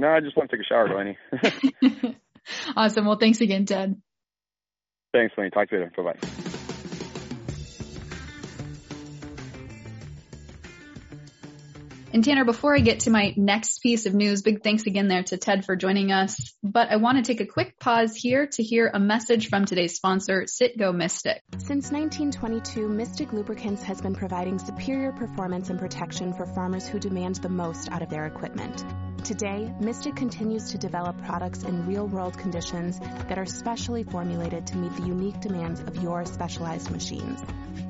No, 0.00 0.08
I 0.08 0.20
just 0.20 0.34
want 0.34 0.48
to 0.48 0.56
take 0.56 0.64
a 0.64 0.66
shower, 0.66 0.88
Delaney. 0.88 2.16
awesome. 2.76 3.04
Well, 3.04 3.18
thanks 3.18 3.42
again, 3.42 3.66
Ted. 3.66 4.00
Thanks, 5.12 5.34
Delaney. 5.34 5.50
Talk 5.50 5.68
to 5.68 5.76
you 5.76 5.82
later. 5.82 5.92
Bye 5.94 6.14
bye. 6.14 6.50
And 12.12 12.24
Tanner, 12.24 12.44
before 12.46 12.74
I 12.74 12.80
get 12.80 13.00
to 13.00 13.10
my 13.10 13.34
next 13.36 13.82
piece 13.82 14.06
of 14.06 14.14
news, 14.14 14.40
big 14.40 14.64
thanks 14.64 14.86
again 14.86 15.06
there 15.06 15.22
to 15.22 15.36
Ted 15.36 15.66
for 15.66 15.76
joining 15.76 16.10
us. 16.12 16.54
But 16.62 16.90
I 16.90 16.96
want 16.96 17.18
to 17.18 17.22
take 17.22 17.40
a 17.40 17.46
quick 17.46 17.78
pause 17.78 18.16
here 18.16 18.46
to 18.46 18.62
hear 18.62 18.90
a 18.92 18.98
message 18.98 19.48
from 19.48 19.66
today's 19.66 19.96
sponsor, 19.96 20.46
Citgo 20.46 20.92
Mystik. 20.92 21.40
Since 21.58 21.92
1922, 21.92 22.88
Mystik 22.88 23.32
Lubricants 23.32 23.82
has 23.82 24.00
been 24.00 24.14
providing 24.14 24.58
superior 24.58 25.12
performance 25.12 25.68
and 25.68 25.78
protection 25.78 26.32
for 26.32 26.46
farmers 26.46 26.88
who 26.88 26.98
demand 26.98 27.36
the 27.36 27.50
most 27.50 27.92
out 27.92 28.02
of 28.02 28.08
their 28.08 28.26
equipment. 28.26 28.82
Today, 29.24 29.72
Mystik 29.80 30.16
continues 30.16 30.70
to 30.70 30.78
develop 30.78 31.22
products 31.24 31.62
in 31.62 31.86
real 31.86 32.06
world 32.06 32.36
conditions 32.38 32.98
that 33.28 33.38
are 33.38 33.46
specially 33.46 34.02
formulated 34.02 34.66
to 34.68 34.76
meet 34.76 34.94
the 34.96 35.06
unique 35.06 35.40
demands 35.40 35.80
of 35.80 36.02
your 36.02 36.24
specialized 36.24 36.90
machines. 36.90 37.40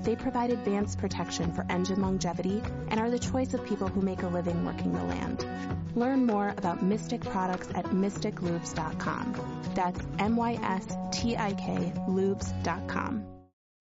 They 0.03 0.17
provide 0.17 0.51
advanced 0.51 0.99
protection 0.99 1.53
for 1.53 1.65
engine 1.71 2.03
longevity 2.03 2.63
and 2.89 2.99
are 2.99 3.11
the 3.11 3.19
choice 3.19 3.55
of 3.55 3.65
people 3.65 3.89
who 3.89 4.01
make 4.01 4.23
a 4.23 4.29
living 4.29 4.65
working 4.65 4.93
the 4.93 5.05
land. 5.05 5.47
Learn 5.95 6.27
more 6.27 6.49
about 6.57 6.85
Mystik 6.85 7.21
products 7.21 7.69
at 7.75 7.87
mystiklubes.com. 7.87 9.63
That's 9.75 10.01
M 10.19 10.37
Y 10.37 10.59
S 10.63 10.87
T 11.13 11.37
I 11.37 11.53
K 11.55 11.93
lubes.com. 12.09 13.25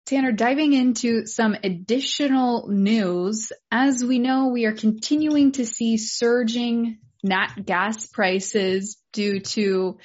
Tanner, 0.07 0.33
diving 0.33 0.73
into 0.73 1.27
some 1.27 1.55
additional 1.63 2.69
news, 2.69 3.53
as 3.71 4.03
we 4.03 4.19
know, 4.19 4.49
we 4.49 4.65
are 4.65 4.73
continuing 4.73 5.53
to 5.53 5.67
see 5.67 5.99
surging 5.99 6.99
nat 7.23 7.55
gas 7.65 8.07
prices 8.07 8.99
due 9.13 9.41
to 9.41 9.99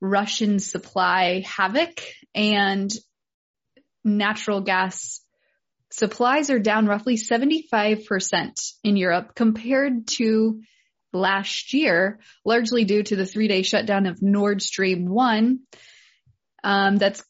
Russian 0.00 0.58
supply 0.58 1.42
havoc 1.46 2.00
and 2.34 2.90
natural 4.04 4.60
gas 4.60 5.20
supplies 5.90 6.50
are 6.50 6.58
down 6.58 6.86
roughly 6.86 7.16
75% 7.16 8.72
in 8.84 8.96
Europe 8.96 9.34
compared 9.34 10.06
to 10.06 10.62
last 11.12 11.74
year, 11.74 12.20
largely 12.44 12.84
due 12.84 13.02
to 13.02 13.16
the 13.16 13.26
three 13.26 13.48
day 13.48 13.62
shutdown 13.62 14.06
of 14.06 14.22
Nord 14.22 14.62
Stream 14.62 15.08
1. 15.08 15.60
Um, 16.62 16.96
that's 16.98 17.22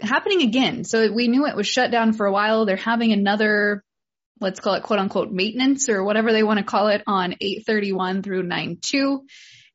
happening 0.00 0.42
again. 0.42 0.84
So 0.84 1.12
we 1.12 1.28
knew 1.28 1.46
it 1.46 1.56
was 1.56 1.66
shut 1.66 1.90
down 1.90 2.14
for 2.14 2.26
a 2.26 2.32
while. 2.32 2.64
They're 2.64 2.76
having 2.76 3.12
another, 3.12 3.84
let's 4.40 4.60
call 4.60 4.74
it 4.74 4.82
quote 4.82 4.98
unquote 4.98 5.30
maintenance 5.30 5.88
or 5.88 6.02
whatever 6.02 6.32
they 6.32 6.42
want 6.42 6.58
to 6.58 6.64
call 6.64 6.88
it 6.88 7.02
on 7.06 7.34
831 7.40 8.22
through 8.22 8.42
92. 8.42 9.26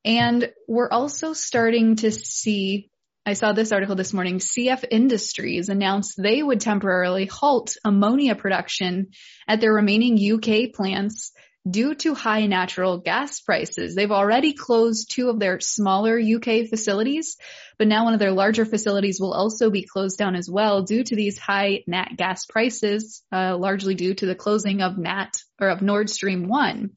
And 0.04 0.52
we're 0.68 0.90
also 0.90 1.34
starting 1.34 1.96
to 1.98 2.12
see, 2.12 2.90
I 3.26 3.34
saw 3.34 3.54
this 3.54 3.72
article 3.72 3.96
this 3.96 4.14
morning, 4.14 4.38
CF 4.38 4.86
Industries 4.92 5.70
announced 5.70 6.16
they 6.18 6.44
would 6.44 6.62
temporarily 6.62 7.26
halt 7.26 7.76
ammonia 7.84 8.36
production 8.36 9.08
at 9.48 9.62
their 9.62 9.74
remaining 9.74 10.18
UK 10.20 10.74
plants 10.74 11.32
due 11.70 11.96
to 11.96 12.14
high 12.14 12.46
natural 12.46 13.00
gas 13.00 13.40
prices. 13.40 13.96
They've 13.96 14.12
already 14.12 14.54
closed 14.54 15.12
two 15.12 15.30
of 15.30 15.40
their 15.40 15.60
smaller 15.60 16.20
UK 16.20 16.68
facilities, 16.70 17.38
but 17.78 17.88
now 17.88 18.06
one 18.06 18.14
of 18.14 18.20
their 18.20 18.32
larger 18.32 18.66
facilities 18.66 19.20
will 19.20 19.34
also 19.34 19.70
be 19.70 19.84
closed 19.84 20.18
down 20.18 20.36
as 20.36 20.50
well 20.50 20.84
due 20.84 21.04
to 21.04 21.16
these 21.16 21.40
high 21.40 21.84
nat 21.88 22.10
gas 22.18 22.46
prices, 22.46 23.24
uh, 23.32 23.58
largely 23.58 23.96
due 23.96 24.14
to 24.14 24.26
the 24.26 24.36
closing 24.36 24.82
of 24.82 24.98
Nat 24.98 25.38
or 25.60 25.70
of 25.70 25.82
Nord 25.82 26.10
Stream 26.10 26.48
1. 26.48 26.92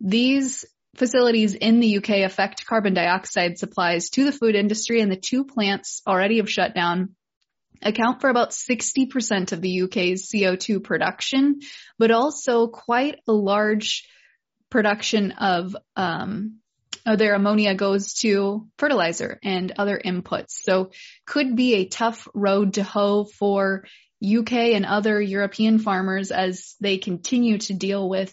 These 0.00 0.64
facilities 0.96 1.54
in 1.54 1.80
the 1.80 1.98
UK 1.98 2.10
affect 2.24 2.66
carbon 2.66 2.94
dioxide 2.94 3.58
supplies 3.58 4.10
to 4.10 4.24
the 4.24 4.32
food 4.32 4.54
industry 4.54 5.00
and 5.00 5.10
the 5.10 5.16
two 5.16 5.44
plants 5.44 6.02
already 6.06 6.36
have 6.36 6.50
shut 6.50 6.74
down 6.74 7.14
account 7.82 8.20
for 8.20 8.30
about 8.30 8.50
60% 8.50 9.52
of 9.52 9.60
the 9.60 9.82
UK's 9.82 10.30
CO2 10.30 10.82
production, 10.82 11.60
but 11.98 12.10
also 12.10 12.66
quite 12.66 13.20
a 13.28 13.32
large 13.32 14.08
production 14.70 15.32
of, 15.32 15.76
um, 15.96 16.58
their 17.04 17.34
ammonia 17.34 17.74
goes 17.74 18.14
to 18.14 18.68
fertilizer 18.78 19.38
and 19.42 19.72
other 19.76 20.00
inputs. 20.04 20.50
So 20.50 20.92
could 21.26 21.56
be 21.56 21.74
a 21.74 21.88
tough 21.88 22.28
road 22.32 22.74
to 22.74 22.84
hoe 22.84 23.24
for 23.24 23.84
UK 24.24 24.52
and 24.52 24.86
other 24.86 25.20
European 25.20 25.78
farmers 25.78 26.30
as 26.30 26.76
they 26.80 26.98
continue 26.98 27.58
to 27.58 27.74
deal 27.74 28.08
with 28.08 28.32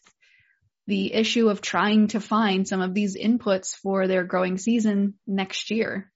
the 0.86 1.14
issue 1.14 1.50
of 1.50 1.62
trying 1.62 2.08
to 2.08 2.20
find 2.20 2.68
some 2.68 2.82
of 2.82 2.94
these 2.94 3.18
inputs 3.18 3.76
for 3.76 4.08
their 4.08 4.24
growing 4.24 4.58
season 4.58 5.16
next 5.28 5.72
year. 5.72 6.12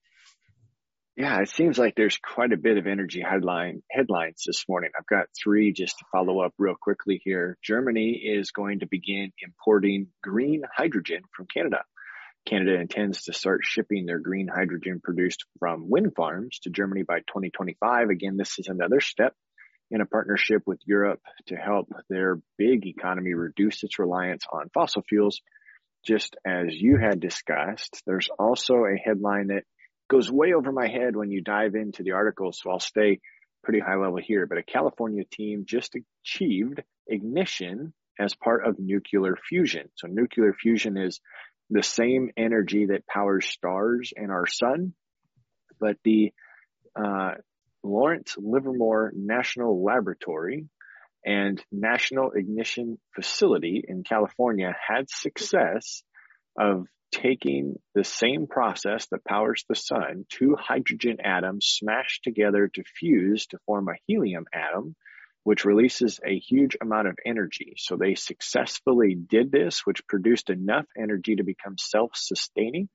Yeah, 1.16 1.40
it 1.40 1.48
seems 1.48 1.78
like 1.78 1.94
there's 1.94 2.18
quite 2.18 2.52
a 2.52 2.56
bit 2.56 2.76
of 2.76 2.88
energy 2.88 3.22
headline 3.22 3.84
headlines 3.88 4.42
this 4.44 4.64
morning. 4.68 4.90
I've 4.98 5.06
got 5.06 5.28
three 5.40 5.72
just 5.72 5.98
to 5.98 6.04
follow 6.10 6.40
up 6.40 6.54
real 6.58 6.74
quickly 6.74 7.20
here. 7.22 7.56
Germany 7.62 8.20
is 8.24 8.50
going 8.50 8.80
to 8.80 8.86
begin 8.86 9.30
importing 9.40 10.08
green 10.24 10.62
hydrogen 10.76 11.22
from 11.30 11.46
Canada. 11.46 11.84
Canada 12.46 12.80
intends 12.80 13.22
to 13.22 13.32
start 13.32 13.60
shipping 13.62 14.06
their 14.06 14.18
green 14.18 14.48
hydrogen 14.48 15.00
produced 15.02 15.44
from 15.60 15.88
wind 15.88 16.14
farms 16.16 16.58
to 16.64 16.70
Germany 16.70 17.04
by 17.04 17.20
2025. 17.20 18.08
Again, 18.08 18.36
this 18.36 18.58
is 18.58 18.66
another 18.66 19.00
step 19.00 19.34
in 19.92 20.00
a 20.00 20.06
partnership 20.06 20.62
with 20.66 20.80
Europe 20.84 21.20
to 21.46 21.54
help 21.54 21.92
their 22.10 22.40
big 22.58 22.86
economy 22.88 23.34
reduce 23.34 23.84
its 23.84 24.00
reliance 24.00 24.44
on 24.52 24.68
fossil 24.74 25.02
fuels. 25.08 25.40
Just 26.04 26.36
as 26.44 26.74
you 26.74 26.98
had 26.98 27.20
discussed, 27.20 28.02
there's 28.04 28.28
also 28.36 28.84
a 28.84 28.98
headline 29.02 29.46
that 29.46 29.62
goes 30.14 30.30
way 30.30 30.52
over 30.52 30.70
my 30.70 30.86
head 30.86 31.16
when 31.16 31.32
you 31.32 31.42
dive 31.42 31.74
into 31.74 32.04
the 32.04 32.12
article, 32.12 32.52
so 32.52 32.70
I'll 32.70 32.78
stay 32.78 33.20
pretty 33.64 33.80
high 33.80 33.96
level 33.96 34.20
here. 34.22 34.46
But 34.46 34.58
a 34.58 34.62
California 34.62 35.24
team 35.28 35.64
just 35.66 35.96
achieved 36.22 36.82
ignition 37.08 37.92
as 38.20 38.32
part 38.32 38.64
of 38.64 38.78
nuclear 38.78 39.36
fusion. 39.48 39.88
So 39.96 40.06
nuclear 40.06 40.52
fusion 40.52 40.96
is 40.96 41.18
the 41.68 41.82
same 41.82 42.30
energy 42.36 42.86
that 42.86 43.08
powers 43.08 43.46
stars 43.46 44.12
and 44.14 44.30
our 44.30 44.46
sun, 44.46 44.92
but 45.80 45.96
the 46.04 46.32
uh, 46.94 47.32
Lawrence 47.82 48.36
Livermore 48.38 49.12
National 49.16 49.82
Laboratory 49.82 50.68
and 51.26 51.60
National 51.72 52.30
Ignition 52.30 52.98
Facility 53.16 53.82
in 53.84 54.04
California 54.04 54.76
had 54.86 55.10
success 55.10 56.04
of 56.56 56.86
taking 57.14 57.76
the 57.94 58.04
same 58.04 58.46
process 58.46 59.06
that 59.06 59.24
powers 59.24 59.64
the 59.68 59.76
sun, 59.76 60.26
two 60.28 60.56
hydrogen 60.58 61.18
atoms 61.22 61.64
smashed 61.66 62.24
together 62.24 62.68
to 62.68 62.82
fuse 62.82 63.46
to 63.46 63.58
form 63.66 63.88
a 63.88 63.98
helium 64.06 64.46
atom, 64.52 64.96
which 65.44 65.64
releases 65.64 66.18
a 66.26 66.38
huge 66.38 66.76
amount 66.80 67.06
of 67.06 67.16
energy. 67.24 67.74
So 67.76 67.96
they 67.96 68.16
successfully 68.16 69.14
did 69.14 69.52
this, 69.52 69.86
which 69.86 70.06
produced 70.08 70.50
enough 70.50 70.86
energy 70.98 71.36
to 71.36 71.44
become 71.44 71.76
self-sustaining. 71.78 72.88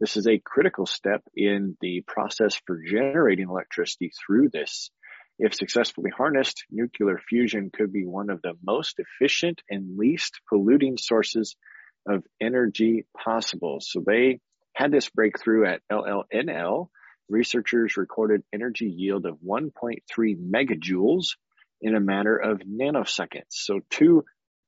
This 0.00 0.16
is 0.16 0.26
a 0.28 0.38
critical 0.38 0.86
step 0.86 1.22
in 1.34 1.76
the 1.80 2.04
process 2.06 2.60
for 2.66 2.80
generating 2.80 3.48
electricity 3.48 4.12
through 4.24 4.50
this. 4.50 4.90
If 5.38 5.54
successfully 5.54 6.10
harnessed, 6.16 6.64
nuclear 6.70 7.18
fusion 7.18 7.70
could 7.74 7.92
be 7.92 8.06
one 8.06 8.30
of 8.30 8.40
the 8.42 8.54
most 8.62 9.00
efficient 9.00 9.62
and 9.68 9.98
least 9.98 10.40
polluting 10.48 10.96
sources 10.96 11.56
of 12.08 12.24
energy 12.40 13.06
possible. 13.16 13.78
So 13.80 14.02
they 14.06 14.40
had 14.74 14.90
this 14.90 15.08
breakthrough 15.08 15.66
at 15.66 15.80
LLNL. 15.90 16.88
Researchers 17.28 17.96
recorded 17.96 18.42
energy 18.52 18.86
yield 18.86 19.26
of 19.26 19.38
1.3 19.46 20.00
megajoules 20.18 21.36
in 21.80 21.94
a 21.94 22.00
matter 22.00 22.36
of 22.36 22.60
nanoseconds. 22.60 23.50
So 23.50 23.80
two 23.90 24.24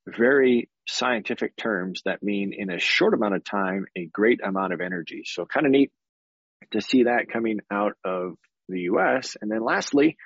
very 0.06 0.70
scientific 0.86 1.56
terms 1.56 2.02
that 2.04 2.22
mean 2.22 2.52
in 2.56 2.70
a 2.70 2.78
short 2.78 3.14
amount 3.14 3.34
of 3.34 3.44
time, 3.44 3.86
a 3.96 4.06
great 4.06 4.40
amount 4.42 4.72
of 4.72 4.80
energy. 4.80 5.22
So 5.26 5.44
kind 5.44 5.66
of 5.66 5.72
neat 5.72 5.90
to 6.72 6.80
see 6.80 7.04
that 7.04 7.26
coming 7.32 7.60
out 7.70 7.94
of 8.04 8.36
the 8.68 8.82
US. 8.92 9.36
And 9.40 9.50
then 9.50 9.62
lastly, 9.62 10.16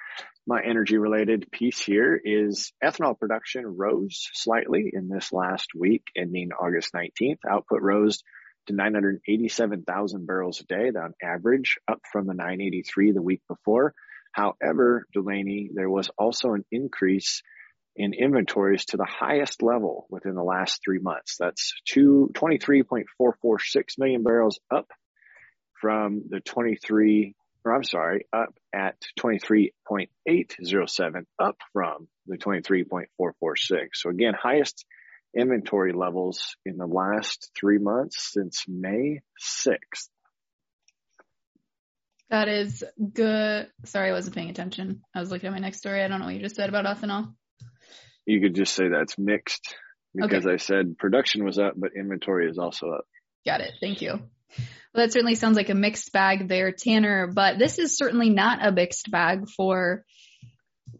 my 0.47 0.61
energy 0.63 0.97
related 0.99 1.51
piece 1.51 1.81
here 1.81 2.21
is 2.23 2.73
ethanol 2.83 3.19
production 3.19 3.65
rose 3.67 4.29
slightly 4.33 4.91
in 4.93 5.09
this 5.09 5.33
last 5.33 5.69
week 5.79 6.03
ending 6.17 6.51
August 6.53 6.93
19th. 6.95 7.39
Output 7.49 7.83
rose 7.83 8.23
to 8.67 8.75
987,000 8.75 10.27
barrels 10.27 10.61
a 10.61 10.65
day 10.65 10.91
on 10.99 11.15
average, 11.23 11.79
up 11.89 12.01
from 12.11 12.27
the 12.27 12.35
983 12.35 13.13
the 13.13 13.23
week 13.23 13.43
before. 13.49 13.95
However, 14.33 15.07
Delaney, 15.13 15.71
there 15.75 15.91
was 15.91 16.11
also 16.19 16.53
an 16.55 16.65
increase 16.71 17.43
in 17.97 18.15
inventories 18.15 18.85
to 18.87 18.97
the 18.97 19.09
highest 19.09 19.63
level 19.63 20.07
within 20.09 20.35
the 20.35 20.43
last 20.43 20.81
three 20.85 21.01
months. 21.01 21.37
That's 21.39 21.75
two, 21.87 22.31
23.446 22.35 23.99
million 23.99 24.23
barrels 24.23 24.61
up 24.71 24.91
from 25.81 26.23
the 26.29 26.41
23 26.41 27.35
or 27.65 27.75
I'm 27.75 27.85
sorry, 27.85 28.27
up 28.33 28.55
at 28.75 28.97
23.807, 29.19 31.25
up 31.39 31.57
from 31.73 32.09
the 32.27 32.37
23.446. 32.39 33.89
So 33.95 34.11
again, 34.11 34.35
highest 34.35 34.85
inventory 35.37 35.93
levels 35.93 36.57
in 36.65 36.77
the 36.77 36.87
last 36.87 37.51
three 37.59 37.79
months 37.79 38.33
since 38.33 38.65
May 38.69 39.23
6th. 39.41 40.09
That 42.31 42.49
is 42.49 42.85
good. 43.13 43.69
Sorry, 43.85 44.11
I 44.11 44.13
wasn't 44.13 44.37
paying 44.37 44.51
attention. 44.51 45.03
I 45.15 45.21
was 45.21 45.33
looking 45.33 45.49
at 45.49 45.53
my 45.53 45.59
next 45.59 45.79
story. 45.79 46.03
I 46.03 46.09
don't 46.09 46.21
know 46.21 46.27
what 46.27 46.35
you 46.35 46.41
just 46.41 46.55
said 46.55 46.69
about 46.69 46.85
ethanol. 46.85 47.35
You 48.25 48.41
could 48.41 48.55
just 48.55 48.75
say 48.75 48.89
that's 48.89 49.19
mixed 49.19 49.75
because 50.15 50.47
okay. 50.47 50.55
I 50.55 50.59
said 50.59 50.97
production 50.97 51.45
was 51.45 51.59
up, 51.59 51.75
but 51.77 51.91
inventory 51.97 52.49
is 52.49 52.59
also 52.59 52.91
up. 52.91 53.05
Got 53.45 53.63
it. 53.63 53.73
Thank 53.81 54.03
you. 54.03 54.21
Well, 54.57 55.07
that 55.07 55.13
certainly 55.13 55.35
sounds 55.35 55.57
like 55.57 55.71
a 55.71 55.75
mixed 55.75 56.13
bag 56.13 56.49
there, 56.49 56.73
Tanner, 56.73 57.29
but 57.29 57.59
this 57.59 57.79
is 57.79 57.97
certainly 57.97 58.31
not 58.31 58.65
a 58.65 58.73
mixed 58.73 59.11
bag 59.11 59.49
for 59.49 60.05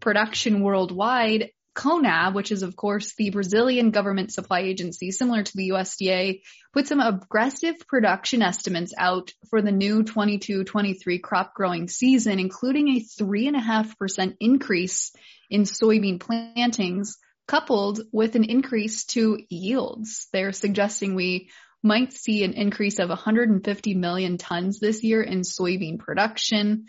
production 0.01 0.63
worldwide. 0.63 1.51
CONAB, 1.77 2.35
which 2.35 2.51
is 2.51 2.63
of 2.63 2.75
course 2.75 3.15
the 3.15 3.31
Brazilian 3.31 3.91
government 3.91 4.33
supply 4.33 4.61
agency, 4.61 5.13
similar 5.13 5.43
to 5.43 5.53
the 5.55 5.71
USDA, 5.71 6.41
put 6.73 6.89
some 6.89 7.01
aggressive 7.01 7.77
production 7.87 8.43
estimates 8.43 8.93
out 8.99 9.33
for 9.49 9.63
the 9.63 9.73
new 9.73 10.03
22-23 10.03 11.23
crop 11.23 11.55
growing 11.55 11.89
season, 11.89 12.41
including 12.41 12.89
a 12.89 13.01
three 13.01 13.47
and 13.47 13.57
a 13.57 13.61
half 13.61 13.97
percent 13.99 14.37
increase 14.41 15.13
in 15.49 15.63
soybean 15.63 16.21
plantings 16.21 17.19
coupled 17.47 18.01
with 18.13 18.37
an 18.37 18.45
increase 18.45 19.05
to 19.07 19.39
yields. 19.49 20.29
They're 20.33 20.53
suggesting 20.53 21.15
we 21.15 21.51
might 21.83 22.13
see 22.13 22.45
an 22.45 22.53
increase 22.53 22.99
of 22.99 23.09
150 23.09 23.95
million 23.95 24.39
tons 24.39 24.81
this 24.81 25.03
year 25.03 25.23
in 25.23 25.41
soybean 25.41 25.99
production. 25.99 26.87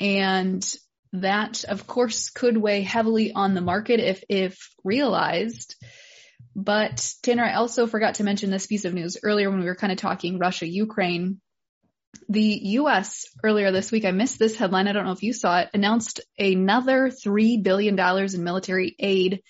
And 0.00 0.64
that 1.12 1.64
of 1.64 1.86
course 1.86 2.30
could 2.30 2.56
weigh 2.56 2.82
heavily 2.82 3.32
on 3.32 3.54
the 3.54 3.60
market 3.60 4.00
if, 4.00 4.24
if 4.28 4.70
realized. 4.82 5.76
But 6.56 7.12
Tanner, 7.22 7.44
I 7.44 7.54
also 7.54 7.86
forgot 7.86 8.16
to 8.16 8.24
mention 8.24 8.50
this 8.50 8.66
piece 8.66 8.84
of 8.84 8.94
news 8.94 9.16
earlier 9.22 9.50
when 9.50 9.60
we 9.60 9.66
were 9.66 9.74
kind 9.74 9.92
of 9.92 9.98
talking 9.98 10.38
Russia, 10.38 10.66
Ukraine. 10.66 11.40
The 12.28 12.60
U.S. 12.62 13.24
earlier 13.42 13.72
this 13.72 13.90
week, 13.90 14.04
I 14.04 14.12
missed 14.12 14.38
this 14.38 14.56
headline. 14.56 14.86
I 14.86 14.92
don't 14.92 15.04
know 15.04 15.12
if 15.12 15.22
you 15.22 15.32
saw 15.32 15.60
it, 15.60 15.70
announced 15.74 16.20
another 16.38 17.10
$3 17.10 17.62
billion 17.62 17.98
in 17.98 18.44
military 18.44 18.94
aid 18.98 19.42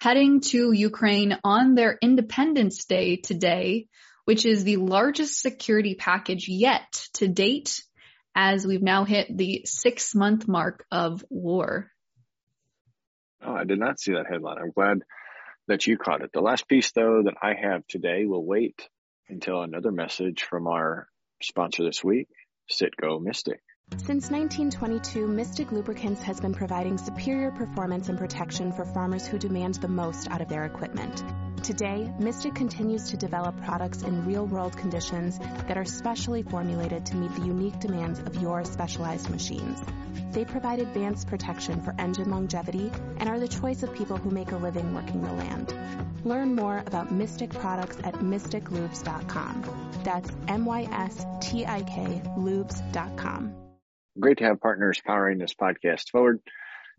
heading 0.00 0.40
to 0.40 0.72
Ukraine 0.72 1.38
on 1.44 1.74
their 1.74 1.96
Independence 2.00 2.86
Day 2.86 3.16
today, 3.16 3.86
which 4.24 4.46
is 4.46 4.64
the 4.64 4.76
largest 4.76 5.40
security 5.40 5.94
package 5.94 6.48
yet 6.48 7.08
to 7.14 7.28
date 7.28 7.82
as 8.34 8.66
we've 8.66 8.82
now 8.82 9.04
hit 9.04 9.36
the 9.36 9.62
six 9.64 10.14
month 10.14 10.48
mark 10.48 10.84
of 10.90 11.24
war. 11.28 11.90
Oh, 13.44 13.54
I 13.54 13.64
did 13.64 13.78
not 13.78 14.00
see 14.00 14.12
that 14.12 14.26
headline. 14.30 14.58
I'm 14.58 14.70
glad 14.70 15.02
that 15.68 15.86
you 15.86 15.98
caught 15.98 16.22
it. 16.22 16.30
The 16.32 16.40
last 16.40 16.68
piece, 16.68 16.92
though, 16.92 17.22
that 17.24 17.34
I 17.42 17.54
have 17.54 17.86
today 17.86 18.24
will 18.26 18.44
wait 18.44 18.88
until 19.28 19.62
another 19.62 19.90
message 19.90 20.42
from 20.44 20.66
our 20.66 21.08
sponsor 21.42 21.84
this 21.84 22.04
week, 22.04 22.28
Citgo 22.70 23.20
Mystik. 23.20 23.60
Since 24.04 24.32
1922, 24.32 25.28
Mystik 25.28 25.70
Lubricants 25.70 26.22
has 26.22 26.40
been 26.40 26.52
providing 26.52 26.98
superior 26.98 27.52
performance 27.52 28.08
and 28.08 28.18
protection 28.18 28.72
for 28.72 28.84
farmers 28.84 29.28
who 29.28 29.38
demand 29.38 29.76
the 29.76 29.86
most 29.86 30.28
out 30.28 30.40
of 30.40 30.48
their 30.48 30.64
equipment. 30.64 31.22
Today, 31.62 32.12
Mystik 32.18 32.56
continues 32.56 33.10
to 33.10 33.16
develop 33.16 33.62
products 33.62 34.02
in 34.02 34.26
real 34.26 34.44
world 34.44 34.76
conditions 34.76 35.38
that 35.38 35.78
are 35.78 35.84
specially 35.84 36.42
formulated 36.42 37.06
to 37.06 37.16
meet 37.16 37.32
the 37.36 37.46
unique 37.46 37.78
demands 37.78 38.18
of 38.18 38.42
your 38.42 38.64
specialized 38.64 39.30
machines. 39.30 39.80
They 40.32 40.44
provide 40.44 40.80
advanced 40.80 41.28
protection 41.28 41.80
for 41.80 41.94
engine 41.96 42.28
longevity 42.28 42.90
and 43.18 43.28
are 43.28 43.38
the 43.38 43.46
choice 43.46 43.84
of 43.84 43.94
people 43.94 44.16
who 44.16 44.30
make 44.30 44.50
a 44.50 44.56
living 44.56 44.94
working 44.96 45.20
the 45.20 45.32
land. 45.32 45.72
Learn 46.24 46.56
more 46.56 46.82
about 46.86 47.12
Mystik 47.12 47.50
products 47.50 47.98
at 48.02 48.14
mystiklubes.com. 48.14 50.00
That's 50.02 50.30
M 50.48 50.64
Y 50.64 50.88
S 50.90 51.24
T 51.40 51.64
I 51.64 51.82
K 51.82 52.20
lubes.com. 52.36 53.62
Great 54.18 54.38
to 54.38 54.44
have 54.44 54.60
partners 54.60 55.00
powering 55.04 55.38
this 55.38 55.54
podcast 55.54 56.10
forward. 56.10 56.40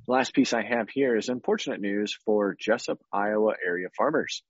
The 0.07 0.11
last 0.11 0.33
piece 0.33 0.51
I 0.53 0.63
have 0.63 0.89
here 0.89 1.15
is 1.15 1.29
unfortunate 1.29 1.79
news 1.79 2.17
for 2.25 2.55
Jesup, 2.55 2.97
Iowa 3.11 3.53
area 3.63 3.89
farmers. 3.95 4.41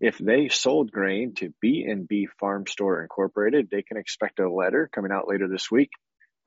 If 0.00 0.16
they 0.18 0.48
sold 0.48 0.90
grain 0.90 1.34
to 1.36 1.52
B&B 1.60 2.28
Farm 2.40 2.66
Store 2.66 3.02
Incorporated, 3.02 3.68
they 3.70 3.82
can 3.82 3.98
expect 3.98 4.40
a 4.40 4.50
letter 4.50 4.88
coming 4.92 5.12
out 5.12 5.28
later 5.28 5.46
this 5.46 5.70
week 5.70 5.90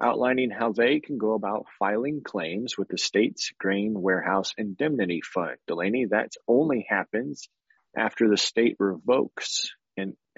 outlining 0.02 0.50
how 0.50 0.72
they 0.72 1.00
can 1.00 1.18
go 1.18 1.34
about 1.34 1.66
filing 1.78 2.22
claims 2.24 2.78
with 2.78 2.88
the 2.88 2.98
state's 2.98 3.52
Grain 3.60 3.94
Warehouse 3.94 4.54
Indemnity 4.58 5.22
Fund. 5.22 5.58
Delaney, 5.68 6.06
that 6.12 6.32
only 6.48 6.86
happens 6.90 7.50
after 7.98 8.30
the 8.30 8.38
state 8.38 8.78
revokes 8.80 9.72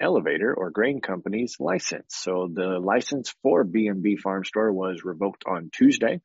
elevator 0.02 0.52
or 0.52 0.70
grain 0.70 1.00
company's 1.00 1.56
license. 1.60 2.16
So 2.16 2.50
the 2.52 2.78
license 2.78 3.34
for 3.42 3.64
B&B 3.64 4.16
Farm 4.16 4.44
Store 4.44 4.72
was 4.72 5.04
revoked 5.04 5.44
on 5.46 5.70
Tuesday 5.72 6.20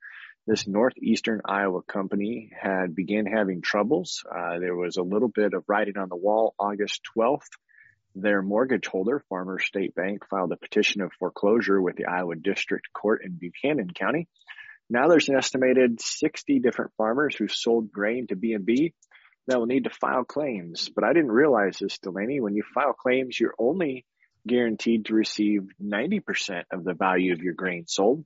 this 0.47 0.65
northeastern 0.65 1.41
Iowa 1.43 1.81
company 1.81 2.51
had 2.57 2.95
began 2.95 3.25
having 3.25 3.61
troubles. 3.61 4.23
Uh, 4.25 4.59
there 4.59 4.75
was 4.75 4.95
a 4.95 5.03
little 5.03 5.27
bit 5.27 5.53
of 5.53 5.65
writing 5.67 5.97
on 5.97 6.07
the 6.07 6.15
wall. 6.15 6.55
August 6.57 7.01
12th, 7.17 7.49
their 8.15 8.41
mortgage 8.41 8.87
holder, 8.87 9.21
Farmer 9.27 9.59
State 9.59 9.93
Bank, 9.93 10.25
filed 10.29 10.53
a 10.53 10.57
petition 10.57 11.01
of 11.01 11.11
foreclosure 11.19 11.81
with 11.81 11.97
the 11.97 12.05
Iowa 12.05 12.35
District 12.35 12.87
Court 12.93 13.23
in 13.25 13.33
Buchanan 13.33 13.91
County. 13.91 14.29
Now 14.89 15.09
there's 15.09 15.27
an 15.27 15.35
estimated 15.35 15.99
60 15.99 16.59
different 16.59 16.91
farmers 16.97 17.35
who 17.35 17.49
sold 17.49 17.91
grain 17.91 18.27
to 18.27 18.37
B&B 18.37 18.93
that 19.47 19.59
will 19.59 19.65
need 19.65 19.85
to 19.85 19.89
file 19.89 20.23
claims. 20.23 20.89
But 20.93 21.03
I 21.03 21.13
didn't 21.13 21.31
realize 21.31 21.77
this, 21.79 21.97
Delaney. 21.99 22.41
When 22.41 22.55
you 22.55 22.63
file 22.73 22.93
claims, 22.93 23.39
you're 23.39 23.55
only 23.57 24.05
guaranteed 24.45 25.05
to 25.05 25.13
receive 25.13 25.67
90% 25.83 26.63
of 26.71 26.83
the 26.83 26.93
value 26.93 27.33
of 27.33 27.41
your 27.41 27.53
grain 27.53 27.85
sold. 27.87 28.25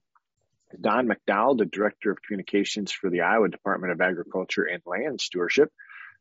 Don 0.80 1.08
McDowell, 1.08 1.58
the 1.58 1.66
Director 1.66 2.12
of 2.12 2.22
Communications 2.22 2.92
for 2.92 3.10
the 3.10 3.22
Iowa 3.22 3.50
Department 3.50 3.94
of 3.94 4.02
Agriculture 4.02 4.64
and 4.64 4.82
Land 4.86 5.20
Stewardship, 5.20 5.70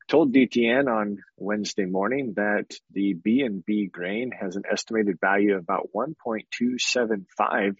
told 0.09 0.35
DTN 0.35 0.89
on 0.89 1.19
Wednesday 1.37 1.85
morning 1.85 2.35
that 2.37 2.67
the 2.93 3.15
B&B 3.15 3.89
grain 3.93 4.33
has 4.33 4.57
an 4.57 4.65
estimated 4.71 5.19
value 5.21 5.55
of 5.55 5.63
about 5.63 5.91
1.275 5.95 7.77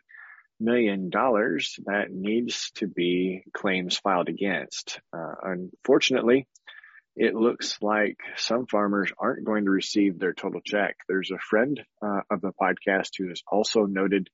million 0.61 1.09
dollars 1.09 1.79
that 1.87 2.11
needs 2.11 2.71
to 2.73 2.87
be 2.87 3.43
claims 3.53 3.97
filed 3.97 4.29
against. 4.29 5.01
Uh, 5.13 5.35
unfortunately, 5.43 6.47
it 7.17 7.35
looks 7.35 7.79
like 7.83 8.19
some 8.37 8.67
farmers 8.67 9.13
aren't 9.19 9.45
going 9.45 9.65
to 9.65 9.71
receive 9.71 10.19
their 10.19 10.33
total 10.33 10.61
check. 10.65 10.97
There's 11.09 11.31
a 11.31 11.39
friend 11.39 11.81
uh, 12.03 12.21
of 12.31 12.41
the 12.41 12.53
podcast 12.53 13.11
who 13.19 13.29
has 13.29 13.43
also 13.51 13.85
noted 13.87 14.29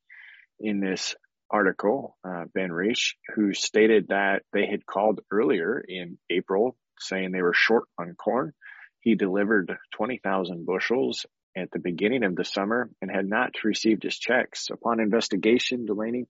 in 0.61 0.81
this 0.81 1.15
article, 1.51 2.17
uh, 2.25 2.45
Ben 2.55 2.71
Reish, 2.71 3.15
who 3.35 3.55
stated 3.55 4.09
that 4.09 4.43
they 4.53 4.67
had 4.67 4.85
called 4.85 5.21
earlier 5.31 5.83
in 5.87 6.19
April 6.31 6.77
saying 6.99 7.31
they 7.31 7.43
were 7.43 7.55
short 7.55 7.85
on 7.99 8.15
corn. 8.15 8.53
He 9.01 9.15
delivered 9.15 9.77
20,000 9.95 10.67
bushels 10.67 11.27
at 11.57 11.71
the 11.71 11.79
beginning 11.79 12.25
of 12.25 12.37
the 12.37 12.45
summer 12.45 12.91
and 13.01 13.11
had 13.11 13.27
not 13.27 13.53
received 13.65 14.03
his 14.03 14.19
checks. 14.19 14.69
Upon 14.71 15.01
investigation, 15.01 15.87
Delaney, 15.87 16.27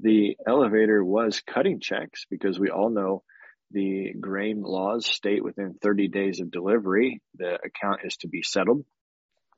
the 0.00 0.36
elevator 0.46 1.04
was 1.04 1.40
cutting 1.40 1.80
checks 1.80 2.26
because 2.30 2.58
we 2.58 2.70
all 2.70 2.90
know 2.90 3.22
the 3.70 4.12
grain 4.20 4.62
laws 4.62 5.06
state 5.06 5.42
within 5.42 5.74
30 5.82 6.08
days 6.08 6.40
of 6.40 6.50
delivery, 6.50 7.20
the 7.34 7.54
account 7.54 8.00
is 8.04 8.16
to 8.18 8.28
be 8.28 8.42
settled 8.42 8.84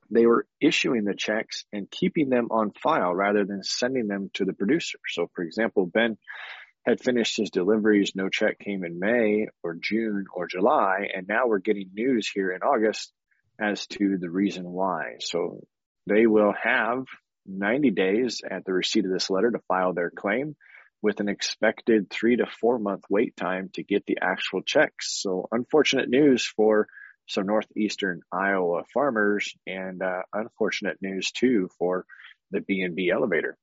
they 0.09 0.25
were 0.25 0.45
issuing 0.61 1.03
the 1.03 1.15
checks 1.15 1.65
and 1.73 1.89
keeping 1.89 2.29
them 2.29 2.47
on 2.51 2.71
file 2.71 3.13
rather 3.13 3.45
than 3.45 3.63
sending 3.63 4.07
them 4.07 4.29
to 4.35 4.45
the 4.45 4.53
producer. 4.53 4.99
So, 5.09 5.29
for 5.35 5.43
example, 5.43 5.85
Ben 5.85 6.17
had 6.85 7.01
finished 7.01 7.37
his 7.37 7.49
deliveries, 7.49 8.13
no 8.15 8.29
check 8.29 8.59
came 8.59 8.85
in 8.85 8.99
May 8.99 9.47
or 9.63 9.75
June 9.81 10.25
or 10.33 10.47
July, 10.47 11.09
and 11.13 11.27
now 11.27 11.47
we're 11.47 11.59
getting 11.59 11.89
news 11.93 12.29
here 12.33 12.51
in 12.51 12.61
August 12.61 13.11
as 13.59 13.85
to 13.87 14.17
the 14.17 14.29
reason 14.29 14.63
why. 14.63 15.15
So 15.19 15.61
they 16.05 16.27
will 16.27 16.53
have 16.53 17.05
90 17.45 17.91
days 17.91 18.41
at 18.49 18.63
the 18.65 18.73
receipt 18.73 19.05
of 19.05 19.11
this 19.11 19.29
letter 19.29 19.51
to 19.51 19.59
file 19.67 19.93
their 19.93 20.11
claim 20.11 20.55
with 21.01 21.19
an 21.19 21.29
expected 21.29 22.09
three 22.09 22.37
to 22.37 22.45
four 22.45 22.79
month 22.79 23.03
wait 23.09 23.35
time 23.35 23.69
to 23.73 23.83
get 23.83 24.05
the 24.05 24.17
actual 24.21 24.61
checks. 24.61 25.21
So 25.21 25.47
unfortunate 25.51 26.09
news 26.09 26.45
for 26.45 26.87
some 27.27 27.45
northeastern 27.45 28.21
Iowa 28.31 28.83
farmers, 28.93 29.53
and 29.65 30.01
uh, 30.01 30.21
unfortunate 30.33 30.97
news 31.01 31.31
too 31.31 31.69
for 31.77 32.05
the 32.51 32.61
B&B 32.61 33.11
elevator. 33.13 33.57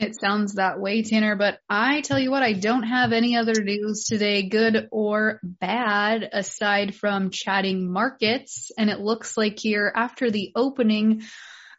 It 0.00 0.18
sounds 0.18 0.54
that 0.54 0.80
way, 0.80 1.02
Tanner, 1.02 1.36
but 1.36 1.58
I 1.68 2.00
tell 2.00 2.18
you 2.18 2.30
what, 2.30 2.42
I 2.42 2.54
don't 2.54 2.84
have 2.84 3.12
any 3.12 3.36
other 3.36 3.62
news 3.62 4.04
today, 4.04 4.48
good 4.48 4.88
or 4.90 5.38
bad, 5.42 6.28
aside 6.32 6.94
from 6.94 7.28
chatting 7.30 7.92
markets. 7.92 8.70
And 8.78 8.88
it 8.88 9.00
looks 9.00 9.36
like 9.36 9.58
here 9.58 9.92
after 9.94 10.30
the 10.30 10.52
opening, 10.56 11.22